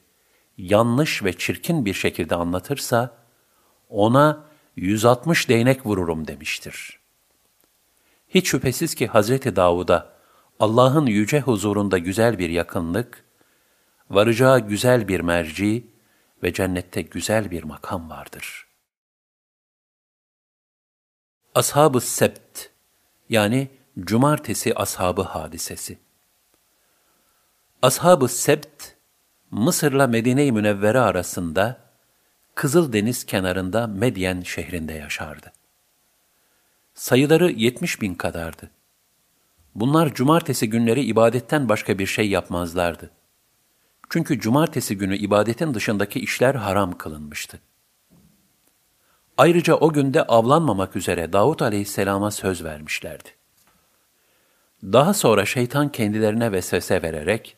yanlış 0.58 1.24
ve 1.24 1.38
çirkin 1.38 1.86
bir 1.86 1.94
şekilde 1.94 2.36
anlatırsa, 2.36 3.18
ona 3.90 4.46
160 4.76 5.50
değnek 5.50 5.86
vururum 5.86 6.28
demiştir. 6.28 7.00
Hiç 8.28 8.48
şüphesiz 8.48 8.96
ki 8.96 9.08
Hazreti 9.08 9.56
Davud'a 9.56 10.18
Allah'ın 10.60 11.06
yüce 11.06 11.42
huzurunda 11.42 11.98
güzel 11.98 12.40
bir 12.40 12.50
yakınlık, 12.50 13.26
varacağı 14.10 14.60
güzel 14.60 15.08
bir 15.08 15.20
merci 15.20 15.88
ve 16.44 16.54
cennette 16.54 17.02
güzel 17.02 17.52
bir 17.52 17.64
makam 17.64 18.10
vardır. 18.10 18.68
Ashab-ı 21.56 22.02
Sebt 22.02 22.70
yani 23.30 23.68
Cumartesi 24.00 24.76
Ashabı 24.76 25.22
hadisesi 25.22 26.07
Ashab-ı 27.82 28.28
Sebt, 28.28 28.96
Mısır'la 29.52 30.08
Medine-i 30.08 30.52
Münevvere 30.52 31.00
arasında 31.00 31.78
Kızıldeniz 32.56 33.26
kenarında 33.26 33.88
Medyen 33.88 34.42
şehrinde 34.42 34.94
yaşardı. 34.94 35.54
Sayıları 36.94 37.52
yetmiş 37.52 38.02
bin 38.02 38.16
kadardı. 38.16 38.70
Bunlar 39.76 40.13
cumartesi 40.13 40.70
günleri 40.70 41.04
ibadetten 41.04 41.70
başka 41.70 42.00
bir 42.00 42.06
şey 42.06 42.30
yapmazlardı. 42.30 43.12
Çünkü 44.10 44.40
cumartesi 44.40 44.98
günü 44.98 45.18
ibadetin 45.18 45.74
dışındaki 45.74 46.20
işler 46.20 46.56
haram 46.56 46.98
kılınmıştı. 46.98 47.60
Ayrıca 49.38 49.76
o 49.76 49.94
günde 49.94 50.24
avlanmamak 50.24 50.96
üzere 50.96 51.34
Davut 51.34 51.62
aleyhisselama 51.62 52.32
söz 52.32 52.63
vermişlerdi. 52.63 53.30
Daha 54.84 55.13
sonra 55.13 55.46
şeytan 55.46 55.92
kendilerine 55.92 56.52
vesvese 56.52 57.02
vererek, 57.02 57.58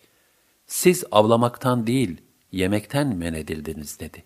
siz 0.70 1.04
avlamaktan 1.12 1.88
değil, 1.88 2.22
yemekten 2.52 3.16
men 3.16 3.34
edildiniz 3.34 4.00
dedi. 4.00 4.24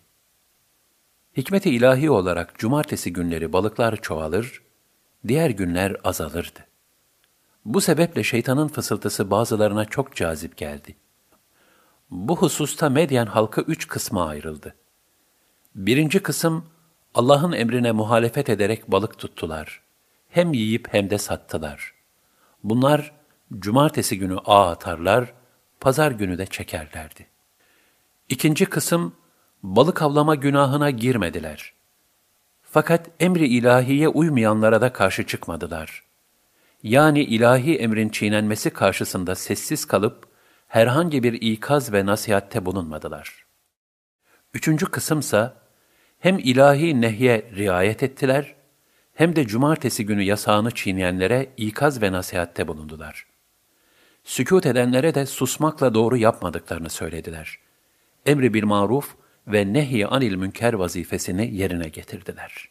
Hikmeti 1.36 1.70
ilahi 1.70 2.10
olarak 2.10 2.58
cumartesi 2.58 3.12
günleri 3.12 3.52
balıklar 3.52 3.96
çoğalır, 3.96 4.62
diğer 5.28 5.50
günler 5.50 5.96
azalırdı. 6.04 6.60
Bu 7.64 7.80
sebeple 7.80 8.22
şeytanın 8.22 8.68
fısıltısı 8.68 9.30
bazılarına 9.30 9.84
çok 9.84 10.16
cazip 10.16 10.56
geldi. 10.56 10.96
Bu 12.10 12.36
hususta 12.36 12.90
Medyen 12.90 13.26
halkı 13.26 13.60
üç 13.60 13.88
kısma 13.88 14.26
ayrıldı. 14.26 14.74
Birinci 15.74 16.20
kısım, 16.20 16.64
Allah'ın 17.14 17.52
emrine 17.52 17.92
muhalefet 17.92 18.48
ederek 18.48 18.92
balık 18.92 19.18
tuttular. 19.18 19.80
Hem 20.28 20.52
yiyip 20.52 20.88
hem 20.90 21.10
de 21.10 21.18
sattılar. 21.18 21.94
Bunlar, 22.64 23.12
cumartesi 23.58 24.18
günü 24.18 24.38
ağ 24.44 24.70
atarlar, 24.70 25.34
pazar 25.84 26.10
günü 26.10 26.38
de 26.38 26.46
çekerlerdi. 26.46 27.26
İkinci 28.28 28.66
kısım, 28.66 29.16
balık 29.62 30.02
avlama 30.02 30.34
günahına 30.34 30.90
girmediler. 30.90 31.72
Fakat 32.62 33.10
emri 33.20 33.46
ilahiye 33.46 34.08
uymayanlara 34.08 34.80
da 34.80 34.92
karşı 34.92 35.26
çıkmadılar. 35.26 36.02
Yani 36.82 37.22
ilahi 37.22 37.76
emrin 37.76 38.08
çiğnenmesi 38.08 38.70
karşısında 38.70 39.34
sessiz 39.34 39.84
kalıp 39.84 40.28
herhangi 40.68 41.22
bir 41.22 41.32
ikaz 41.32 41.92
ve 41.92 42.06
nasihatte 42.06 42.66
bulunmadılar. 42.66 43.46
Üçüncü 44.54 44.86
kısımsa 44.86 45.56
hem 46.18 46.38
ilahi 46.38 47.00
nehye 47.00 47.50
riayet 47.56 48.02
ettiler, 48.02 48.54
hem 49.14 49.36
de 49.36 49.46
cumartesi 49.46 50.06
günü 50.06 50.22
yasağını 50.22 50.70
çiğneyenlere 50.70 51.52
ikaz 51.56 52.02
ve 52.02 52.12
nasihatte 52.12 52.68
bulundular. 52.68 53.33
Sükut 54.24 54.66
edenlere 54.66 55.14
de 55.14 55.26
susmakla 55.26 55.94
doğru 55.94 56.16
yapmadıklarını 56.16 56.90
söylediler. 56.90 57.58
Emri 58.26 58.54
bir 58.54 58.62
maruf 58.62 59.14
ve 59.46 59.72
nehy 59.72 60.04
anil 60.04 60.36
münker 60.36 60.72
vazifesini 60.72 61.54
yerine 61.56 61.88
getirdiler. 61.88 62.68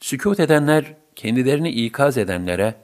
Sükut 0.00 0.40
edenler, 0.40 0.94
kendilerini 1.14 1.70
ikaz 1.70 2.18
edenlere, 2.18 2.74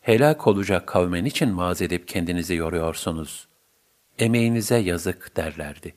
helak 0.00 0.46
olacak 0.46 0.86
kavmen 0.86 1.24
için 1.24 1.58
vaaz 1.58 1.82
edip 1.82 2.08
kendinizi 2.08 2.54
yoruyorsunuz. 2.54 3.48
Emeğinize 4.18 4.76
yazık 4.76 5.36
derlerdi. 5.36 5.94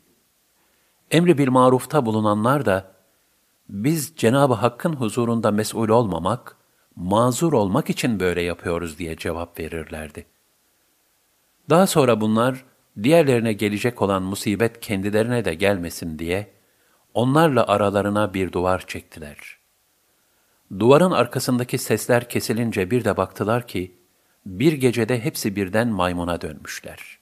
Emri 1.11 1.37
bir 1.37 1.47
marufta 1.47 2.05
bulunanlar 2.05 2.65
da, 2.65 2.91
biz 3.69 4.13
Cenab-ı 4.15 4.53
Hakk'ın 4.53 4.93
huzurunda 4.93 5.51
mesul 5.51 5.89
olmamak, 5.89 6.58
mazur 6.99 7.53
olmak 7.53 7.89
için 7.89 8.19
böyle 8.19 8.41
yapıyoruz 8.41 8.99
diye 8.99 9.15
cevap 9.17 9.59
verirlerdi. 9.59 10.25
Daha 11.69 11.87
sonra 11.87 12.21
bunlar, 12.21 12.65
diğerlerine 13.03 13.53
gelecek 13.53 14.01
olan 14.01 14.23
musibet 14.23 14.79
kendilerine 14.79 15.45
de 15.45 15.53
gelmesin 15.53 16.19
diye, 16.19 16.51
onlarla 17.13 17.67
aralarına 17.67 18.33
bir 18.33 18.51
duvar 18.51 18.87
çektiler. 18.87 19.37
Duvarın 20.79 21.11
arkasındaki 21.11 21.77
sesler 21.77 22.29
kesilince 22.29 22.91
bir 22.91 23.05
de 23.05 23.17
baktılar 23.17 23.67
ki, 23.67 23.95
bir 24.45 24.73
gecede 24.73 25.19
hepsi 25.23 25.55
birden 25.55 25.87
maymuna 25.87 26.41
dönmüşler. 26.41 27.19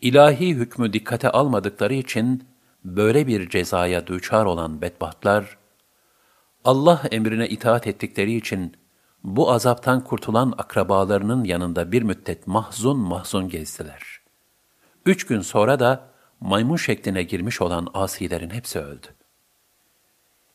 İlahi 0.00 0.54
hükmü 0.54 0.92
dikkate 0.92 1.30
almadıkları 1.30 1.94
için, 1.94 2.44
böyle 2.84 3.26
bir 3.26 3.48
cezaya 3.48 4.06
düçar 4.06 4.44
olan 4.44 4.82
bedbahtlar, 4.82 5.56
Allah 6.64 7.02
emrine 7.10 7.48
itaat 7.48 7.86
ettikleri 7.86 8.36
için 8.36 8.76
bu 9.24 9.52
azaptan 9.52 10.04
kurtulan 10.04 10.54
akrabalarının 10.58 11.44
yanında 11.44 11.92
bir 11.92 12.02
müddet 12.02 12.46
mahzun 12.46 12.98
mahzun 12.98 13.48
gezdiler. 13.48 14.20
Üç 15.06 15.26
gün 15.26 15.40
sonra 15.40 15.80
da 15.80 16.08
maymun 16.40 16.76
şekline 16.76 17.22
girmiş 17.22 17.60
olan 17.60 17.88
asilerin 17.94 18.50
hepsi 18.50 18.78
öldü. 18.78 19.06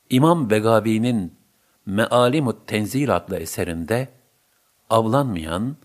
İmam 0.09 0.49
Begavi'nin 0.49 1.33
Mealimut 1.85 2.67
Tenzil 2.67 3.15
adlı 3.15 3.37
eserinde 3.37 4.09
avlanmayan, 4.89 5.77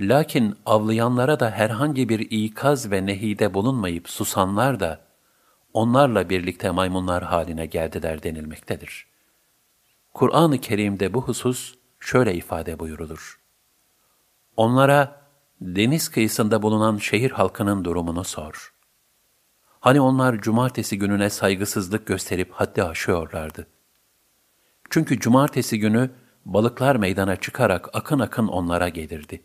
lakin 0.00 0.56
avlayanlara 0.66 1.40
da 1.40 1.50
herhangi 1.50 2.08
bir 2.08 2.20
ikaz 2.30 2.90
ve 2.90 3.06
nehide 3.06 3.54
bulunmayıp 3.54 4.08
susanlar 4.08 4.80
da 4.80 5.00
onlarla 5.72 6.30
birlikte 6.30 6.70
maymunlar 6.70 7.22
haline 7.22 7.66
geldiler 7.66 8.22
denilmektedir. 8.22 9.15
Kur'an-ı 10.16 10.58
Kerim'de 10.58 11.14
bu 11.14 11.22
husus 11.22 11.74
şöyle 12.00 12.34
ifade 12.34 12.78
buyurulur. 12.78 13.40
Onlara 14.56 15.22
deniz 15.60 16.08
kıyısında 16.08 16.62
bulunan 16.62 16.96
şehir 16.96 17.30
halkının 17.30 17.84
durumunu 17.84 18.24
sor. 18.24 18.74
Hani 19.80 20.00
onlar 20.00 20.40
cumartesi 20.40 20.98
gününe 20.98 21.30
saygısızlık 21.30 22.06
gösterip 22.06 22.52
haddi 22.52 22.82
aşıyorlardı. 22.82 23.66
Çünkü 24.90 25.20
cumartesi 25.20 25.78
günü 25.78 26.10
balıklar 26.44 26.96
meydana 26.96 27.36
çıkarak 27.36 27.96
akın 27.96 28.18
akın 28.18 28.46
onlara 28.46 28.88
gelirdi. 28.88 29.42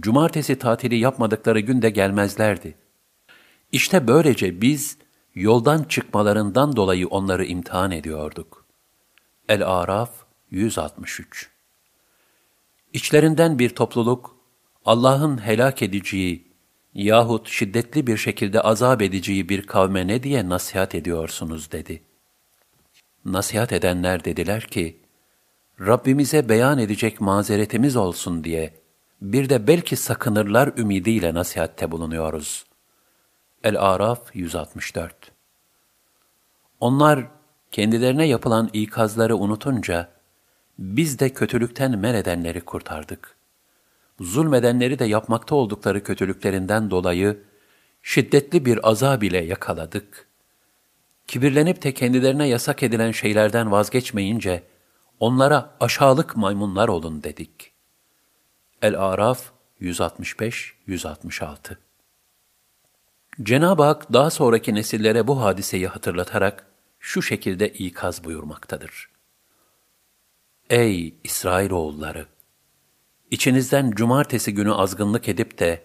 Cumartesi 0.00 0.58
tatili 0.58 0.96
yapmadıkları 0.96 1.60
günde 1.60 1.90
gelmezlerdi. 1.90 2.74
İşte 3.72 4.08
böylece 4.08 4.60
biz 4.60 4.98
yoldan 5.34 5.84
çıkmalarından 5.84 6.76
dolayı 6.76 7.08
onları 7.08 7.44
imtihan 7.44 7.90
ediyorduk. 7.90 8.61
El-Araf 9.48 10.10
163 10.50 11.50
İçlerinden 12.92 13.58
bir 13.58 13.70
topluluk, 13.70 14.36
Allah'ın 14.84 15.46
helak 15.46 15.82
edeceği 15.82 16.52
yahut 16.94 17.48
şiddetli 17.48 18.06
bir 18.06 18.16
şekilde 18.16 18.60
azap 18.60 19.02
edeceği 19.02 19.48
bir 19.48 19.66
kavme 19.66 20.06
ne 20.06 20.22
diye 20.22 20.48
nasihat 20.48 20.94
ediyorsunuz 20.94 21.72
dedi. 21.72 22.02
Nasihat 23.24 23.72
edenler 23.72 24.24
dediler 24.24 24.62
ki, 24.62 25.00
Rabbimize 25.80 26.48
beyan 26.48 26.78
edecek 26.78 27.20
mazeretimiz 27.20 27.96
olsun 27.96 28.44
diye, 28.44 28.74
bir 29.20 29.48
de 29.48 29.66
belki 29.66 29.96
sakınırlar 29.96 30.72
ümidiyle 30.76 31.34
nasihatte 31.34 31.90
bulunuyoruz. 31.90 32.66
El-Araf 33.64 34.36
164 34.36 35.32
Onlar 36.80 37.41
kendilerine 37.72 38.26
yapılan 38.26 38.70
ikazları 38.72 39.36
unutunca, 39.36 40.08
biz 40.78 41.18
de 41.18 41.28
kötülükten 41.28 41.98
men 41.98 42.14
edenleri 42.14 42.60
kurtardık. 42.60 43.36
Zulmedenleri 44.20 44.98
de 44.98 45.04
yapmakta 45.04 45.54
oldukları 45.54 46.04
kötülüklerinden 46.04 46.90
dolayı 46.90 47.38
şiddetli 48.02 48.64
bir 48.64 48.88
azab 48.88 49.22
ile 49.22 49.44
yakaladık. 49.44 50.26
Kibirlenip 51.26 51.82
de 51.82 51.94
kendilerine 51.94 52.48
yasak 52.48 52.82
edilen 52.82 53.10
şeylerden 53.10 53.70
vazgeçmeyince, 53.70 54.62
onlara 55.20 55.70
aşağılık 55.80 56.36
maymunlar 56.36 56.88
olun 56.88 57.22
dedik. 57.22 57.72
El-Araf 58.82 59.42
165-166 59.80 61.76
Cenab-ı 63.42 63.82
Hak 63.82 64.12
daha 64.12 64.30
sonraki 64.30 64.74
nesillere 64.74 65.26
bu 65.26 65.42
hadiseyi 65.42 65.88
hatırlatarak 65.88 66.71
şu 67.02 67.22
şekilde 67.22 67.68
ikaz 67.68 68.24
buyurmaktadır. 68.24 69.10
Ey 70.70 71.14
İsrailoğulları! 71.24 72.26
İçinizden 73.30 73.90
cumartesi 73.90 74.54
günü 74.54 74.72
azgınlık 74.72 75.28
edip 75.28 75.58
de, 75.58 75.84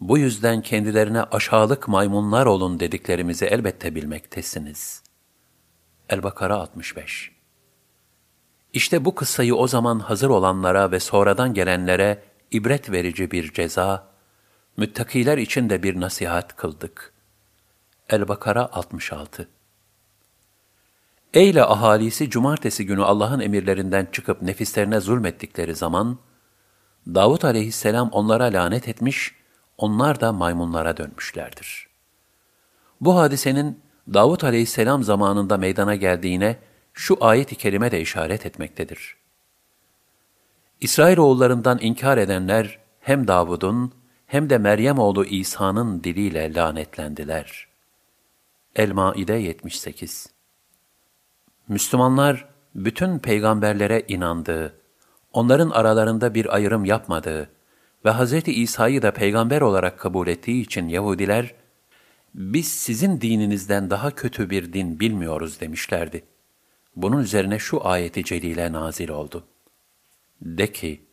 bu 0.00 0.18
yüzden 0.18 0.62
kendilerine 0.62 1.22
aşağılık 1.22 1.88
maymunlar 1.88 2.46
olun 2.46 2.80
dediklerimizi 2.80 3.44
elbette 3.44 3.94
bilmektesiniz. 3.94 5.02
El-Bakara 6.08 6.56
65 6.56 7.32
İşte 8.72 9.04
bu 9.04 9.14
kıssayı 9.14 9.54
o 9.54 9.66
zaman 9.66 9.98
hazır 9.98 10.30
olanlara 10.30 10.90
ve 10.90 11.00
sonradan 11.00 11.54
gelenlere 11.54 12.22
ibret 12.50 12.90
verici 12.90 13.30
bir 13.30 13.52
ceza, 13.52 14.08
müttakiler 14.76 15.38
için 15.38 15.70
de 15.70 15.82
bir 15.82 16.00
nasihat 16.00 16.56
kıldık. 16.56 17.12
El-Bakara 18.08 18.72
66 18.72 19.48
Eyle 21.34 21.64
ahalisi 21.64 22.30
cumartesi 22.30 22.86
günü 22.86 23.02
Allah'ın 23.02 23.40
emirlerinden 23.40 24.08
çıkıp 24.12 24.42
nefislerine 24.42 25.00
zulmettikleri 25.00 25.74
zaman, 25.74 26.18
Davut 27.06 27.44
aleyhisselam 27.44 28.08
onlara 28.08 28.44
lanet 28.44 28.88
etmiş, 28.88 29.34
onlar 29.78 30.20
da 30.20 30.32
maymunlara 30.32 30.96
dönmüşlerdir. 30.96 31.88
Bu 33.00 33.16
hadisenin 33.16 33.80
Davut 34.14 34.44
aleyhisselam 34.44 35.02
zamanında 35.02 35.56
meydana 35.56 35.94
geldiğine 35.94 36.56
şu 36.92 37.16
ayet-i 37.20 37.54
kerime 37.54 37.90
de 37.90 38.00
işaret 38.00 38.46
etmektedir. 38.46 39.16
İsrailoğullarından 40.80 41.78
inkar 41.80 42.18
edenler 42.18 42.78
hem 43.00 43.28
Davud'un 43.28 43.92
hem 44.26 44.50
de 44.50 44.58
Meryem 44.58 44.98
oğlu 44.98 45.24
İsa'nın 45.24 46.04
diliyle 46.04 46.54
lanetlendiler. 46.54 47.68
El-Maide 48.76 49.34
78 49.34 50.37
Müslümanlar 51.68 52.48
bütün 52.74 53.18
peygamberlere 53.18 54.04
inandığı, 54.08 54.80
onların 55.32 55.70
aralarında 55.70 56.34
bir 56.34 56.54
ayrım 56.54 56.84
yapmadığı 56.84 57.50
ve 58.04 58.12
Hz. 58.12 58.48
İsa'yı 58.48 59.02
da 59.02 59.12
peygamber 59.12 59.60
olarak 59.60 59.98
kabul 59.98 60.28
ettiği 60.28 60.62
için 60.62 60.88
Yahudiler, 60.88 61.54
biz 62.34 62.68
sizin 62.68 63.20
dininizden 63.20 63.90
daha 63.90 64.10
kötü 64.10 64.50
bir 64.50 64.72
din 64.72 65.00
bilmiyoruz 65.00 65.60
demişlerdi. 65.60 66.24
Bunun 66.96 67.18
üzerine 67.18 67.58
şu 67.58 67.86
ayeti 67.86 68.24
celile 68.24 68.72
nazil 68.72 69.08
oldu. 69.08 69.44
De 70.42 70.72
ki, 70.72 71.06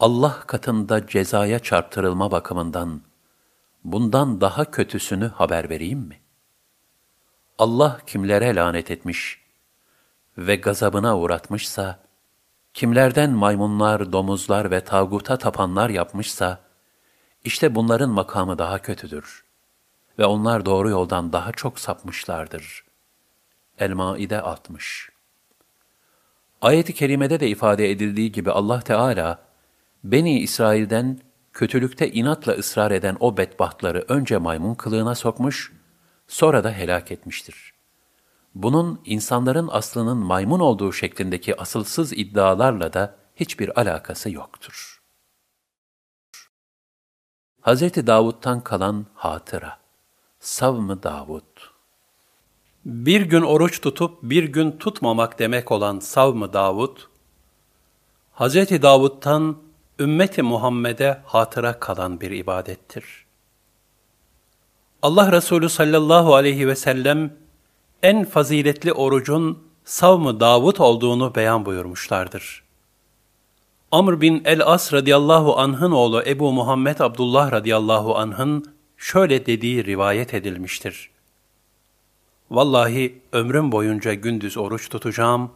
Allah 0.00 0.40
katında 0.46 1.06
cezaya 1.06 1.58
çarptırılma 1.58 2.30
bakımından 2.30 3.02
bundan 3.84 4.40
daha 4.40 4.70
kötüsünü 4.70 5.28
haber 5.28 5.70
vereyim 5.70 5.98
mi? 5.98 6.20
Allah 7.58 8.00
kimlere 8.06 8.54
lanet 8.54 8.90
etmiş 8.90 9.47
ve 10.38 10.56
gazabına 10.56 11.18
uğratmışsa, 11.18 11.98
kimlerden 12.74 13.30
maymunlar, 13.30 14.12
domuzlar 14.12 14.70
ve 14.70 14.80
tağuta 14.80 15.36
tapanlar 15.36 15.90
yapmışsa, 15.90 16.60
işte 17.44 17.74
bunların 17.74 18.10
makamı 18.10 18.58
daha 18.58 18.78
kötüdür 18.78 19.44
ve 20.18 20.24
onlar 20.24 20.66
doğru 20.66 20.90
yoldan 20.90 21.32
daha 21.32 21.52
çok 21.52 21.78
sapmışlardır. 21.78 22.84
El-Maide 23.78 24.40
60 24.40 25.10
Ayet-i 26.60 26.94
kerimede 26.94 27.40
de 27.40 27.48
ifade 27.48 27.90
edildiği 27.90 28.32
gibi 28.32 28.50
Allah 28.50 28.80
Teala, 28.80 29.38
Beni 30.04 30.40
İsrail'den 30.40 31.18
kötülükte 31.52 32.10
inatla 32.10 32.52
ısrar 32.52 32.90
eden 32.90 33.16
o 33.20 33.36
bedbahtları 33.36 34.04
önce 34.08 34.38
maymun 34.38 34.74
kılığına 34.74 35.14
sokmuş, 35.14 35.72
sonra 36.28 36.64
da 36.64 36.72
helak 36.72 37.12
etmiştir. 37.12 37.77
Bunun 38.58 39.00
insanların 39.04 39.68
aslının 39.72 40.16
maymun 40.16 40.60
olduğu 40.60 40.92
şeklindeki 40.92 41.60
asılsız 41.60 42.12
iddialarla 42.12 42.92
da 42.92 43.16
hiçbir 43.36 43.80
alakası 43.80 44.30
yoktur. 44.30 45.00
Hz. 47.62 47.82
Davud'tan 47.82 48.60
kalan 48.60 49.06
hatıra, 49.14 49.78
Savm-ı 50.40 51.02
Davud 51.02 51.42
Bir 52.84 53.20
gün 53.20 53.42
oruç 53.42 53.80
tutup 53.80 54.22
bir 54.22 54.44
gün 54.44 54.72
tutmamak 54.72 55.38
demek 55.38 55.72
olan 55.72 55.98
Savm-ı 55.98 56.52
Davud, 56.52 56.98
Hz. 58.34 58.82
Davud'tan 58.82 59.58
ümmeti 59.98 60.42
Muhammed'e 60.42 61.20
hatıra 61.24 61.78
kalan 61.78 62.20
bir 62.20 62.30
ibadettir. 62.30 63.26
Allah 65.02 65.32
Resulü 65.32 65.68
sallallahu 65.68 66.34
aleyhi 66.34 66.68
ve 66.68 66.76
sellem 66.76 67.47
en 68.02 68.24
faziletli 68.24 68.92
orucun 68.92 69.58
savmı 69.84 70.40
Davud 70.40 70.76
olduğunu 70.76 71.34
beyan 71.34 71.66
buyurmuşlardır. 71.66 72.62
Amr 73.92 74.20
bin 74.20 74.42
el-As 74.44 74.92
radıyallahu 74.92 75.58
anh'ın 75.58 75.90
oğlu 75.90 76.22
Ebu 76.26 76.52
Muhammed 76.52 76.98
Abdullah 76.98 77.52
radıyallahu 77.52 78.16
anh'ın 78.16 78.74
şöyle 78.96 79.46
dediği 79.46 79.84
rivayet 79.84 80.34
edilmiştir. 80.34 81.10
Vallahi 82.50 83.22
ömrüm 83.32 83.72
boyunca 83.72 84.14
gündüz 84.14 84.56
oruç 84.56 84.88
tutacağım, 84.88 85.50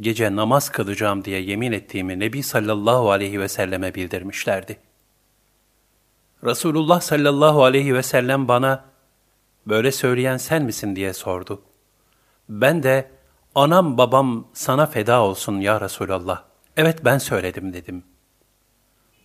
gece 0.00 0.36
namaz 0.36 0.68
kılacağım 0.68 1.24
diye 1.24 1.40
yemin 1.40 1.72
ettiğimi 1.72 2.20
Nebi 2.20 2.42
sallallahu 2.42 3.10
aleyhi 3.10 3.40
ve 3.40 3.48
selleme 3.48 3.94
bildirmişlerdi. 3.94 4.78
Resulullah 6.44 7.00
sallallahu 7.00 7.64
aleyhi 7.64 7.94
ve 7.94 8.02
sellem 8.02 8.48
bana, 8.48 8.84
böyle 9.66 9.92
söyleyen 9.92 10.36
sen 10.36 10.62
misin 10.62 10.96
diye 10.96 11.12
sordu. 11.12 11.62
Ben 12.48 12.82
de 12.82 13.10
anam 13.54 13.98
babam 13.98 14.48
sana 14.52 14.86
feda 14.86 15.22
olsun 15.22 15.60
ya 15.60 15.80
Resulallah. 15.80 16.44
Evet 16.76 17.04
ben 17.04 17.18
söyledim 17.18 17.72
dedim. 17.72 18.04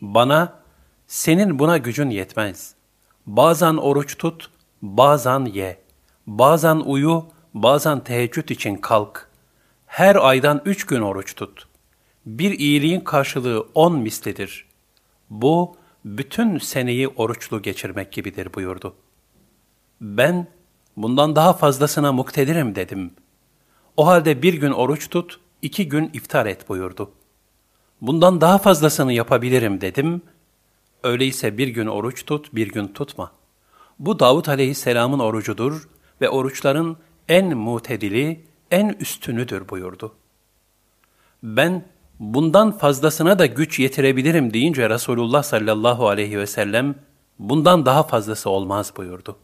Bana 0.01 0.59
senin 1.07 1.59
buna 1.59 1.77
gücün 1.77 2.09
yetmez. 2.09 2.75
Bazen 3.25 3.73
oruç 3.73 4.17
tut, 4.17 4.51
bazen 4.81 5.45
ye. 5.45 5.83
Bazen 6.27 6.75
uyu, 6.75 7.25
bazen 7.53 7.99
teheccüd 7.99 8.49
için 8.49 8.75
kalk. 8.75 9.29
Her 9.85 10.15
aydan 10.15 10.61
üç 10.65 10.85
gün 10.85 11.01
oruç 11.01 11.35
tut. 11.35 11.67
Bir 12.25 12.59
iyiliğin 12.59 13.01
karşılığı 13.01 13.67
on 13.75 13.99
mislidir. 13.99 14.65
Bu, 15.29 15.77
bütün 16.05 16.57
seneyi 16.57 17.07
oruçlu 17.07 17.61
geçirmek 17.61 18.11
gibidir 18.11 18.53
buyurdu. 18.53 18.95
Ben 20.01 20.47
Bundan 20.97 21.35
daha 21.35 21.53
fazlasına 21.53 22.11
muktedirim 22.11 22.75
dedim. 22.75 23.11
O 23.97 24.07
halde 24.07 24.41
bir 24.41 24.53
gün 24.53 24.71
oruç 24.71 25.09
tut, 25.09 25.39
iki 25.61 25.89
gün 25.89 26.09
iftar 26.13 26.45
et 26.45 26.69
buyurdu. 26.69 27.11
Bundan 28.01 28.41
daha 28.41 28.57
fazlasını 28.57 29.13
yapabilirim 29.13 29.81
dedim 29.81 30.21
Öyleyse 31.03 31.57
bir 31.57 31.67
gün 31.67 31.87
oruç 31.87 32.25
tut, 32.25 32.55
bir 32.55 32.67
gün 32.67 32.87
tutma. 32.87 33.31
Bu 33.99 34.19
Davut 34.19 34.49
aleyhisselamın 34.49 35.19
orucudur 35.19 35.89
ve 36.21 36.29
oruçların 36.29 36.97
en 37.29 37.57
mutedili, 37.57 38.45
en 38.71 38.89
üstünüdür 38.89 39.69
buyurdu. 39.69 40.15
Ben 41.43 41.85
bundan 42.19 42.77
fazlasına 42.77 43.39
da 43.39 43.45
güç 43.45 43.79
yetirebilirim 43.79 44.53
deyince 44.53 44.89
Resulullah 44.89 45.43
sallallahu 45.43 46.07
aleyhi 46.07 46.37
ve 46.37 46.47
sellem 46.47 46.95
bundan 47.39 47.85
daha 47.85 48.03
fazlası 48.03 48.49
olmaz 48.49 48.93
buyurdu. 48.97 49.37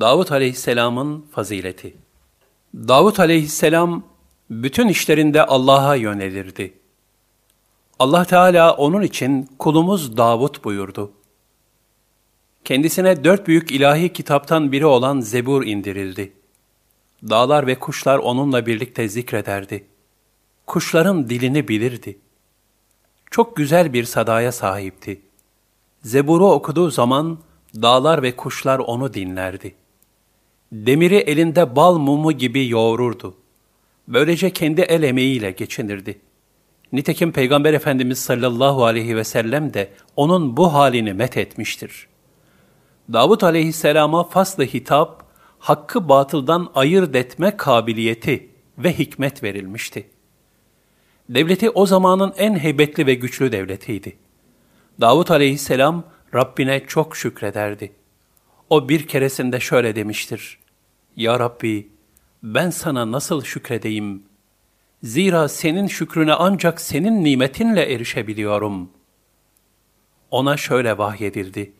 Davut 0.00 0.32
aleyhisselamın 0.32 1.26
fazileti 1.32 1.96
Davut 2.74 3.20
aleyhisselam 3.20 4.02
bütün 4.50 4.88
işlerinde 4.88 5.46
Allah'a 5.46 5.96
yönelirdi. 5.96 6.74
Allah 7.98 8.24
Teala 8.24 8.76
onun 8.76 9.02
için 9.02 9.50
kulumuz 9.58 10.16
Davut 10.16 10.64
buyurdu. 10.64 11.12
Kendisine 12.64 13.24
dört 13.24 13.46
büyük 13.46 13.72
ilahi 13.72 14.12
kitaptan 14.12 14.72
biri 14.72 14.86
olan 14.86 15.20
Zebur 15.20 15.66
indirildi. 15.66 16.32
Dağlar 17.22 17.66
ve 17.66 17.78
kuşlar 17.78 18.18
onunla 18.18 18.66
birlikte 18.66 19.08
zikrederdi. 19.08 19.86
Kuşların 20.66 21.28
dilini 21.30 21.68
bilirdi. 21.68 22.18
Çok 23.30 23.56
güzel 23.56 23.92
bir 23.92 24.04
sadaya 24.04 24.52
sahipti. 24.52 25.22
Zebur'u 26.02 26.52
okuduğu 26.52 26.90
zaman 26.90 27.38
dağlar 27.74 28.22
ve 28.22 28.36
kuşlar 28.36 28.78
onu 28.78 29.14
dinlerdi. 29.14 29.74
Demiri 30.74 31.16
elinde 31.16 31.76
bal 31.76 31.98
mumu 31.98 32.32
gibi 32.32 32.68
yoğururdu. 32.68 33.34
Böylece 34.08 34.50
kendi 34.50 34.80
el 34.80 35.02
emeğiyle 35.02 35.50
geçinirdi. 35.50 36.20
Nitekim 36.92 37.32
Peygamber 37.32 37.74
Efendimiz 37.74 38.18
sallallahu 38.18 38.84
aleyhi 38.84 39.16
ve 39.16 39.24
sellem 39.24 39.74
de 39.74 39.92
onun 40.16 40.56
bu 40.56 40.74
halini 40.74 41.12
met 41.12 41.36
etmiştir. 41.36 42.06
Davut 43.12 43.44
aleyhisselama 43.44 44.24
faslı 44.24 44.64
hitap, 44.64 45.24
hakkı 45.58 46.08
batıldan 46.08 46.70
ayırt 46.74 47.16
etme 47.16 47.56
kabiliyeti 47.56 48.48
ve 48.78 48.98
hikmet 48.98 49.42
verilmişti. 49.42 50.06
Devleti 51.28 51.70
o 51.70 51.86
zamanın 51.86 52.34
en 52.36 52.58
heybetli 52.58 53.06
ve 53.06 53.14
güçlü 53.14 53.52
devletiydi. 53.52 54.16
Davut 55.00 55.30
aleyhisselam 55.30 56.04
Rabbine 56.34 56.86
çok 56.86 57.16
şükrederdi. 57.16 57.92
O 58.70 58.88
bir 58.88 59.06
keresinde 59.06 59.60
şöyle 59.60 59.96
demiştir. 59.96 60.63
Ya 61.16 61.40
Rabbi, 61.40 61.88
ben 62.42 62.70
sana 62.70 63.12
nasıl 63.12 63.44
şükredeyim? 63.44 64.22
Zira 65.02 65.48
senin 65.48 65.86
şükrüne 65.86 66.34
ancak 66.34 66.80
senin 66.80 67.24
nimetinle 67.24 67.92
erişebiliyorum. 67.94 68.90
Ona 70.30 70.56
şöyle 70.56 70.98
vahyedildi. 70.98 71.72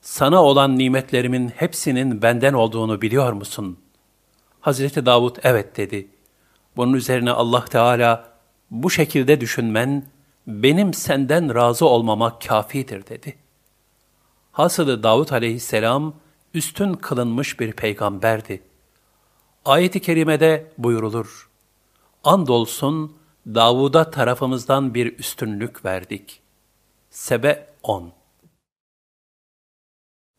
Sana 0.00 0.42
olan 0.42 0.78
nimetlerimin 0.78 1.48
hepsinin 1.48 2.22
benden 2.22 2.52
olduğunu 2.52 3.02
biliyor 3.02 3.32
musun? 3.32 3.78
Hazreti 4.60 5.06
Davud 5.06 5.36
evet 5.42 5.76
dedi. 5.76 6.08
Bunun 6.76 6.92
üzerine 6.92 7.30
Allah 7.30 7.64
Teala 7.64 8.32
bu 8.70 8.90
şekilde 8.90 9.40
düşünmen 9.40 10.04
benim 10.46 10.94
senden 10.94 11.54
razı 11.54 11.86
olmama 11.86 12.38
kafidir 12.38 13.06
dedi. 13.06 13.36
Hasılı 14.52 15.02
Davud 15.02 15.30
aleyhisselam 15.30 16.14
üstün 16.54 16.94
kılınmış 16.94 17.60
bir 17.60 17.72
peygamberdi. 17.72 18.62
Ayet-i 19.64 20.00
kerimede 20.00 20.72
buyurulur. 20.78 21.50
Andolsun 22.24 23.16
Davud'a 23.46 24.10
tarafımızdan 24.10 24.94
bir 24.94 25.18
üstünlük 25.18 25.84
verdik. 25.84 26.40
Sebe 27.10 27.66
10 27.82 28.12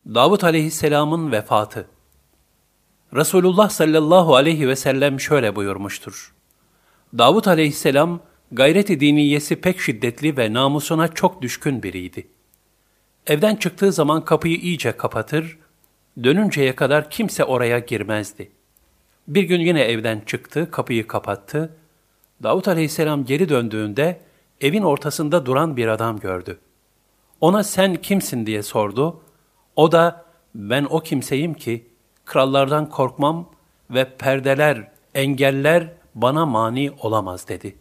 Davud 0.06 0.42
aleyhisselamın 0.42 1.32
vefatı 1.32 1.88
Resulullah 3.14 3.68
sallallahu 3.70 4.36
aleyhi 4.36 4.68
ve 4.68 4.76
sellem 4.76 5.20
şöyle 5.20 5.56
buyurmuştur. 5.56 6.34
Davud 7.18 7.44
aleyhisselam 7.44 8.20
gayreti 8.52 9.00
diniyesi 9.00 9.60
pek 9.60 9.80
şiddetli 9.80 10.36
ve 10.36 10.52
namusuna 10.52 11.08
çok 11.08 11.42
düşkün 11.42 11.82
biriydi. 11.82 12.28
Evden 13.26 13.56
çıktığı 13.56 13.92
zaman 13.92 14.24
kapıyı 14.24 14.56
iyice 14.56 14.92
kapatır, 14.92 15.58
dönünceye 16.22 16.74
kadar 16.74 17.10
kimse 17.10 17.44
oraya 17.44 17.78
girmezdi. 17.78 18.50
Bir 19.28 19.42
gün 19.42 19.60
yine 19.60 19.80
evden 19.82 20.20
çıktı, 20.26 20.70
kapıyı 20.70 21.06
kapattı. 21.06 21.76
Davut 22.42 22.68
aleyhisselam 22.68 23.24
geri 23.24 23.48
döndüğünde 23.48 24.20
evin 24.60 24.82
ortasında 24.82 25.46
duran 25.46 25.76
bir 25.76 25.88
adam 25.88 26.18
gördü. 26.18 26.58
Ona 27.40 27.64
sen 27.64 27.96
kimsin 27.96 28.46
diye 28.46 28.62
sordu. 28.62 29.20
O 29.76 29.92
da 29.92 30.24
ben 30.54 30.86
o 30.90 31.00
kimseyim 31.00 31.54
ki 31.54 31.86
krallardan 32.24 32.88
korkmam 32.88 33.50
ve 33.90 34.16
perdeler, 34.16 34.88
engeller 35.14 35.92
bana 36.14 36.46
mani 36.46 36.90
olamaz 37.00 37.48
dedi. 37.48 37.76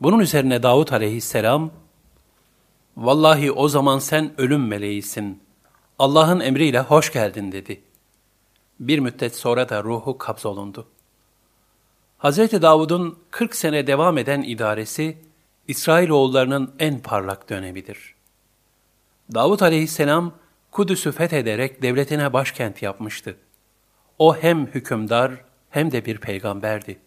Bunun 0.00 0.18
üzerine 0.18 0.62
Davut 0.62 0.92
aleyhisselam, 0.92 1.70
Vallahi 2.96 3.52
o 3.52 3.68
zaman 3.68 3.98
sen 3.98 4.32
ölüm 4.38 4.66
meleğisin. 4.66 5.42
Allah'ın 5.98 6.40
emriyle 6.40 6.80
hoş 6.80 7.12
geldin 7.12 7.52
dedi. 7.52 7.80
Bir 8.80 8.98
müddet 8.98 9.36
sonra 9.36 9.68
da 9.68 9.84
ruhu 9.84 10.18
kabzolundu. 10.18 10.86
Hz. 12.18 12.38
Davud'un 12.38 13.18
40 13.30 13.56
sene 13.56 13.86
devam 13.86 14.18
eden 14.18 14.42
idaresi, 14.42 15.18
İsrailoğullarının 15.68 16.74
en 16.78 16.98
parlak 16.98 17.50
dönemidir. 17.50 18.14
Davud 19.34 19.60
aleyhisselam, 19.60 20.32
Kudüs'ü 20.70 21.12
fethederek 21.12 21.82
devletine 21.82 22.32
başkent 22.32 22.82
yapmıştı. 22.82 23.36
O 24.18 24.36
hem 24.36 24.66
hükümdar 24.66 25.32
hem 25.70 25.92
de 25.92 26.04
bir 26.04 26.18
peygamberdi. 26.18 26.98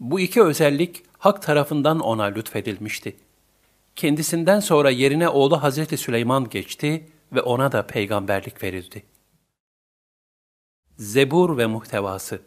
Bu 0.00 0.20
iki 0.20 0.42
özellik 0.42 1.02
hak 1.18 1.42
tarafından 1.42 2.00
ona 2.00 2.24
lütfedilmişti. 2.24 3.16
Kendisinden 3.96 4.60
sonra 4.60 4.90
yerine 4.90 5.28
oğlu 5.28 5.62
Hazreti 5.62 5.96
Süleyman 5.96 6.48
geçti 6.48 7.06
ve 7.32 7.40
ona 7.40 7.72
da 7.72 7.86
peygamberlik 7.86 8.62
verildi. 8.62 9.02
Zebur 10.96 11.58
ve 11.58 11.66
muhtevası 11.66 12.42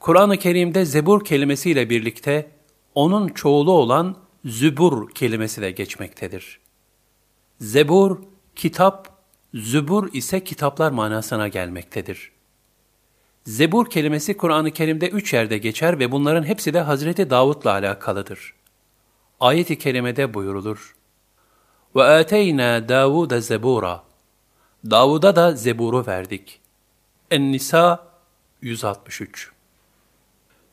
Kur'an-ı 0.00 0.36
Kerim'de 0.36 0.84
zebur 0.84 1.24
kelimesiyle 1.24 1.90
birlikte 1.90 2.50
onun 2.94 3.28
çoğulu 3.28 3.72
olan 3.72 4.16
zübur 4.44 5.10
kelimesi 5.10 5.62
de 5.62 5.70
geçmektedir. 5.70 6.60
Zebur, 7.60 8.18
kitap, 8.56 9.18
zübur 9.54 10.08
ise 10.12 10.44
kitaplar 10.44 10.90
manasına 10.90 11.48
gelmektedir. 11.48 12.32
Zebur 13.44 13.90
kelimesi 13.90 14.36
Kur'an-ı 14.36 14.70
Kerim'de 14.70 15.08
üç 15.08 15.32
yerde 15.32 15.58
geçer 15.58 15.98
ve 15.98 16.12
bunların 16.12 16.42
hepsi 16.42 16.74
de 16.74 16.80
Hazreti 16.80 17.30
Davud'la 17.30 17.70
alakalıdır. 17.70 18.54
Ayet-i 19.40 19.78
kerimede 19.78 20.34
buyurulur. 20.34 20.94
Ve 21.95 22.03
ateyna 22.03 22.89
Davuda 22.89 23.41
zebura. 23.41 24.03
Davud'a 24.85 25.35
da 25.35 25.51
zeburu 25.51 26.07
verdik. 26.07 26.59
En-Nisa 27.31 28.07
163 28.61 29.51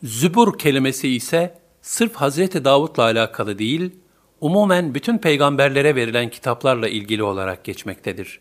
Zübur 0.02 0.58
kelimesi 0.58 1.08
ise 1.08 1.58
sırf 1.82 2.14
Hazreti 2.14 2.64
Davud'la 2.64 3.02
alakalı 3.02 3.58
değil, 3.58 3.90
umumen 4.40 4.94
bütün 4.94 5.18
peygamberlere 5.18 5.94
verilen 5.94 6.30
kitaplarla 6.30 6.88
ilgili 6.88 7.22
olarak 7.22 7.64
geçmektedir. 7.64 8.40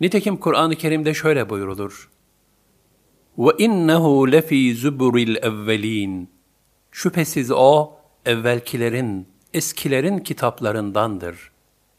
Nitekim 0.00 0.36
Kur'an-ı 0.36 0.76
Kerim'de 0.76 1.14
şöyle 1.14 1.50
buyurulur. 1.50 2.10
وَاِنَّهُ 3.38 4.30
لَف۪ي 4.30 4.74
زُبُرِ 4.74 5.14
الْاَوَّل۪ينَ 5.26 6.26
Şüphesiz 6.92 7.50
o, 7.50 7.92
evvelkilerin, 8.26 9.28
eskilerin 9.54 10.18
kitaplarındandır. 10.18 11.50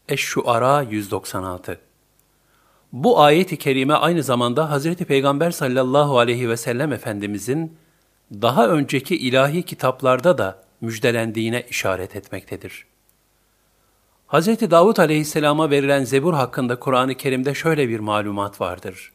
Eş-Şuara 0.09 0.81
196 0.81 1.79
Bu 2.91 3.19
ayet-i 3.21 3.57
kerime 3.57 3.93
aynı 3.93 4.23
zamanda 4.23 4.71
Hazreti 4.71 5.05
Peygamber 5.05 5.51
sallallahu 5.51 6.19
aleyhi 6.19 6.49
ve 6.49 6.57
sellem 6.57 6.93
Efendimizin 6.93 7.77
daha 8.31 8.67
önceki 8.67 9.17
ilahi 9.17 9.63
kitaplarda 9.63 10.37
da 10.37 10.63
müjdelendiğine 10.81 11.65
işaret 11.69 12.15
etmektedir. 12.15 12.85
Hz. 14.27 14.47
Davud 14.47 14.97
aleyhisselama 14.97 15.69
verilen 15.69 16.03
zebur 16.03 16.33
hakkında 16.33 16.79
Kur'an-ı 16.79 17.15
Kerim'de 17.15 17.53
şöyle 17.53 17.89
bir 17.89 17.99
malumat 17.99 18.61
vardır. 18.61 19.13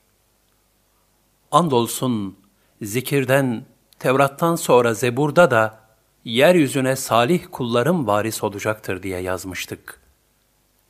Andolsun 1.50 2.36
zikirden, 2.82 3.64
Tevrat'tan 3.98 4.56
sonra 4.56 4.94
Zebur'da 4.94 5.50
da 5.50 5.78
yeryüzüne 6.24 6.96
salih 6.96 7.44
kullarım 7.52 8.06
varis 8.06 8.44
olacaktır 8.44 9.02
diye 9.02 9.20
yazmıştık. 9.20 9.99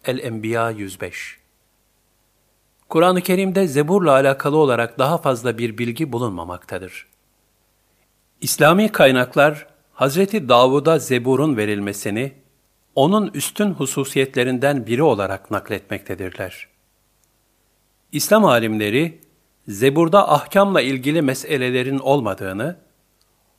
El-Enbiya 0.04 0.70
105 0.70 1.38
Kur'an-ı 2.88 3.20
Kerim'de 3.20 3.66
Zebur'la 3.66 4.12
alakalı 4.12 4.56
olarak 4.56 4.98
daha 4.98 5.18
fazla 5.18 5.58
bir 5.58 5.78
bilgi 5.78 6.12
bulunmamaktadır. 6.12 7.06
İslami 8.40 8.88
kaynaklar, 8.88 9.66
Hazreti 9.92 10.48
Davud'a 10.48 10.98
Zebur'un 10.98 11.56
verilmesini, 11.56 12.32
onun 12.94 13.30
üstün 13.34 13.70
hususiyetlerinden 13.70 14.86
biri 14.86 15.02
olarak 15.02 15.50
nakletmektedirler. 15.50 16.68
İslam 18.12 18.44
alimleri, 18.44 19.20
Zebur'da 19.68 20.32
ahkamla 20.32 20.80
ilgili 20.80 21.22
meselelerin 21.22 21.98
olmadığını, 21.98 22.76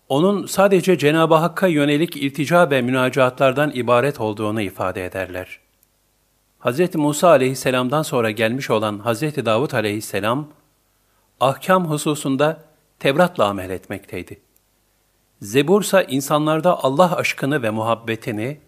onun 0.10 0.46
sadece 0.46 0.98
Cenab-ı 0.98 1.36
Hakk'a 1.36 1.68
yönelik 1.68 2.18
iltica 2.18 2.70
ve 2.70 2.82
münacatlardan 2.82 3.72
ibaret 3.74 4.20
olduğunu 4.20 4.62
ifade 4.62 5.06
ederler. 5.06 5.61
Hz. 6.62 6.96
Musa 6.96 7.30
aleyhisselamdan 7.30 8.02
sonra 8.02 8.32
gelmiş 8.32 8.70
olan 8.70 9.06
Hz. 9.06 9.22
Davud 9.22 9.72
aleyhisselam, 9.72 10.48
ahkam 11.40 11.90
hususunda 11.90 12.64
Tevrat'la 13.00 13.46
amel 13.46 13.70
etmekteydi. 13.70 14.42
Zebur 15.42 15.82
ise 15.82 16.06
insanlarda 16.10 16.84
Allah 16.84 17.16
aşkını 17.16 17.64
ve 17.64 17.70
muhabbetini, 17.70 18.60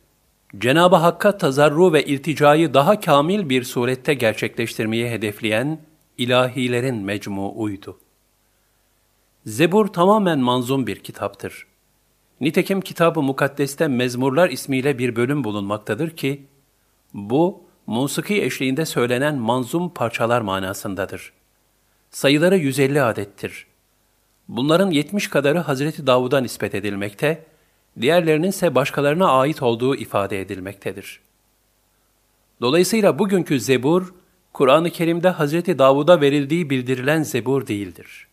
Cenab-ı 0.58 0.96
Hakk'a 0.96 1.38
tazarru 1.38 1.94
ve 1.94 2.06
ilticayı 2.06 2.74
daha 2.74 3.00
kamil 3.00 3.50
bir 3.50 3.64
surette 3.64 4.14
gerçekleştirmeyi 4.14 5.10
hedefleyen 5.10 5.82
ilahilerin 6.18 6.96
mecmuuydu. 6.96 8.00
Zebur 9.46 9.88
tamamen 9.88 10.39
manzum 10.39 10.88
bir 10.88 10.96
kitaptır. 10.96 11.68
Nitekim 12.41 12.82
Kitab-ı 12.82 13.22
Mukaddes'te 13.22 13.88
Mezmurlar 13.88 14.50
ismiyle 14.50 14.98
bir 14.98 15.16
bölüm 15.16 15.44
bulunmaktadır 15.44 16.10
ki, 16.10 16.48
bu, 17.14 17.64
musiki 17.88 18.44
eşliğinde 18.44 18.86
söylenen 18.86 19.36
manzum 19.36 19.90
parçalar 19.90 20.42
manasındadır. 20.42 21.34
Sayıları 22.12 22.58
150 22.58 23.02
adettir. 23.02 23.66
Bunların 24.48 24.92
70 24.92 25.28
kadarı 25.28 25.60
Hazreti 25.60 26.08
Davud'a 26.08 26.40
nispet 26.40 26.76
edilmekte, 26.76 27.46
diğerlerinin 28.02 28.48
ise 28.48 28.76
başkalarına 28.76 29.28
ait 29.28 29.62
olduğu 29.62 29.96
ifade 29.96 30.42
edilmektedir. 30.42 31.20
Dolayısıyla 32.62 33.20
bugünkü 33.20 33.60
Zebur, 33.60 34.14
Kur'an-ı 34.54 34.90
Kerim'de 34.90 35.30
Hazreti 35.30 35.80
Davud'a 35.80 36.22
verildiği 36.22 36.70
bildirilen 36.70 37.24
Zebur 37.24 37.68
değildir. 37.68 38.28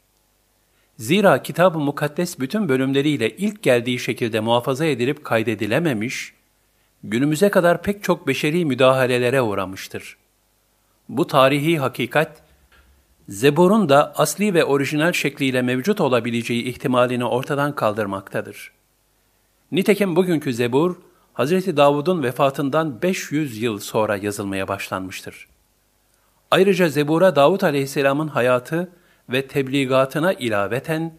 Zira 0.98 1.42
Kitab-ı 1.42 1.78
Mukaddes 1.78 2.38
bütün 2.38 2.68
bölümleriyle 2.68 3.36
ilk 3.36 3.62
geldiği 3.62 3.98
şekilde 3.98 4.40
muhafaza 4.40 4.86
edilip 4.86 5.24
kaydedilememiş, 5.24 6.32
günümüze 7.04 7.48
kadar 7.48 7.82
pek 7.82 8.02
çok 8.02 8.26
beşeri 8.26 8.64
müdahalelere 8.64 9.42
uğramıştır. 9.42 10.16
Bu 11.08 11.26
tarihi 11.26 11.78
hakikat, 11.78 12.42
Zebur'un 13.28 13.88
da 13.88 14.12
asli 14.16 14.54
ve 14.54 14.64
orijinal 14.64 15.12
şekliyle 15.12 15.62
mevcut 15.62 16.00
olabileceği 16.00 16.64
ihtimalini 16.64 17.24
ortadan 17.24 17.74
kaldırmaktadır. 17.74 18.72
Nitekim 19.72 20.16
bugünkü 20.16 20.54
Zebur, 20.54 20.96
Hz. 21.34 21.76
Davud'un 21.76 22.22
vefatından 22.22 23.02
500 23.02 23.62
yıl 23.62 23.78
sonra 23.78 24.16
yazılmaya 24.16 24.68
başlanmıştır. 24.68 25.48
Ayrıca 26.50 26.88
Zebur'a 26.88 27.36
Davud 27.36 27.60
aleyhisselamın 27.60 28.28
hayatı 28.28 28.88
ve 29.28 29.46
tebligatına 29.46 30.32
ilaveten, 30.32 31.18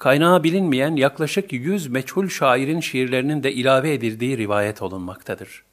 kaynağı 0.00 0.42
bilinmeyen 0.44 0.96
yaklaşık 0.96 1.52
100 1.52 1.86
meçhul 1.86 2.28
şairin 2.28 2.80
şiirlerinin 2.80 3.42
de 3.42 3.52
ilave 3.52 3.94
edildiği 3.94 4.38
rivayet 4.38 4.82
olunmaktadır. 4.82 5.64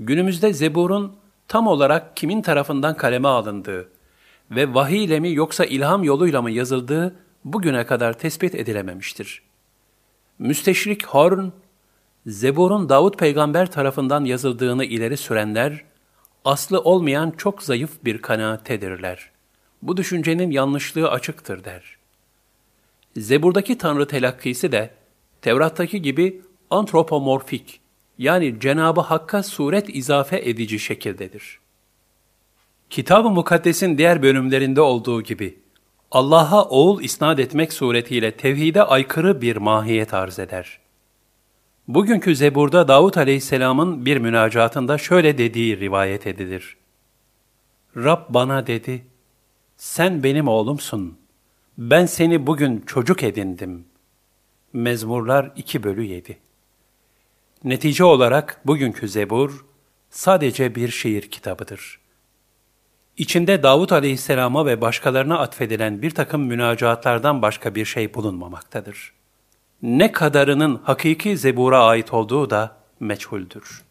Günümüzde 0.00 0.52
Zebur'un 0.52 1.16
tam 1.48 1.66
olarak 1.66 2.16
kimin 2.16 2.42
tarafından 2.42 2.96
kaleme 2.96 3.28
alındığı 3.28 3.88
ve 4.50 4.74
vahiy 4.74 5.04
ile 5.04 5.20
mi 5.20 5.34
yoksa 5.34 5.64
ilham 5.64 6.04
yoluyla 6.04 6.42
mı 6.42 6.50
yazıldığı 6.50 7.16
bugüne 7.44 7.86
kadar 7.86 8.12
tespit 8.12 8.54
edilememiştir. 8.54 9.42
Müsteşrik 10.38 11.06
Horn, 11.06 11.48
Zebur'un 12.26 12.88
Davud 12.88 13.14
peygamber 13.14 13.70
tarafından 13.70 14.24
yazıldığını 14.24 14.84
ileri 14.84 15.16
sürenler, 15.16 15.84
aslı 16.44 16.80
olmayan 16.80 17.30
çok 17.30 17.62
zayıf 17.62 18.04
bir 18.04 18.22
kanaattedirler. 18.22 19.30
Bu 19.82 19.96
düşüncenin 19.96 20.50
yanlışlığı 20.50 21.10
açıktır 21.10 21.64
der. 21.64 21.95
Zebur'daki 23.20 23.78
tanrı 23.78 24.06
telakkisi 24.06 24.72
de 24.72 24.90
Tevrat'taki 25.42 26.02
gibi 26.02 26.42
antropomorfik 26.70 27.80
yani 28.18 28.60
Cenabı 28.60 29.00
Hakk'a 29.00 29.42
suret 29.42 29.96
izafe 29.96 30.48
edici 30.48 30.78
şekildedir. 30.78 31.58
Kitab-ı 32.90 33.30
Mukaddes'in 33.30 33.98
diğer 33.98 34.22
bölümlerinde 34.22 34.80
olduğu 34.80 35.22
gibi 35.22 35.58
Allah'a 36.10 36.64
oğul 36.64 37.02
isnat 37.02 37.38
etmek 37.38 37.72
suretiyle 37.72 38.30
tevhide 38.30 38.82
aykırı 38.82 39.42
bir 39.42 39.56
mahiyet 39.56 40.14
arz 40.14 40.38
eder. 40.38 40.78
Bugünkü 41.88 42.36
Zebur'da 42.36 42.88
Davut 42.88 43.16
Aleyhisselam'ın 43.16 44.06
bir 44.06 44.16
münacatında 44.16 44.98
şöyle 44.98 45.38
dediği 45.38 45.80
rivayet 45.80 46.26
edilir. 46.26 46.76
Rab 47.96 48.20
bana 48.28 48.66
dedi, 48.66 49.06
sen 49.76 50.22
benim 50.22 50.48
oğlumsun, 50.48 51.18
ben 51.78 52.06
seni 52.06 52.46
bugün 52.46 52.80
çocuk 52.80 53.22
edindim. 53.22 53.84
Mezmurlar 54.72 55.52
2 55.56 55.82
bölü 55.82 56.02
7 56.02 56.38
Netice 57.64 58.04
olarak 58.04 58.60
bugünkü 58.64 59.08
Zebur 59.08 59.64
sadece 60.10 60.74
bir 60.74 60.88
şiir 60.88 61.22
kitabıdır.'' 61.22 62.00
İçinde 63.16 63.62
Davut 63.62 63.92
aleyhisselama 63.92 64.66
ve 64.66 64.80
başkalarına 64.80 65.38
atfedilen 65.38 66.02
bir 66.02 66.10
takım 66.10 66.42
münacatlardan 66.42 67.42
başka 67.42 67.74
bir 67.74 67.84
şey 67.84 68.14
bulunmamaktadır. 68.14 69.12
Ne 69.82 70.12
kadarının 70.12 70.80
hakiki 70.84 71.36
zebura 71.36 71.84
ait 71.84 72.12
olduğu 72.12 72.50
da 72.50 72.76
meçhuldür.'' 73.00 73.85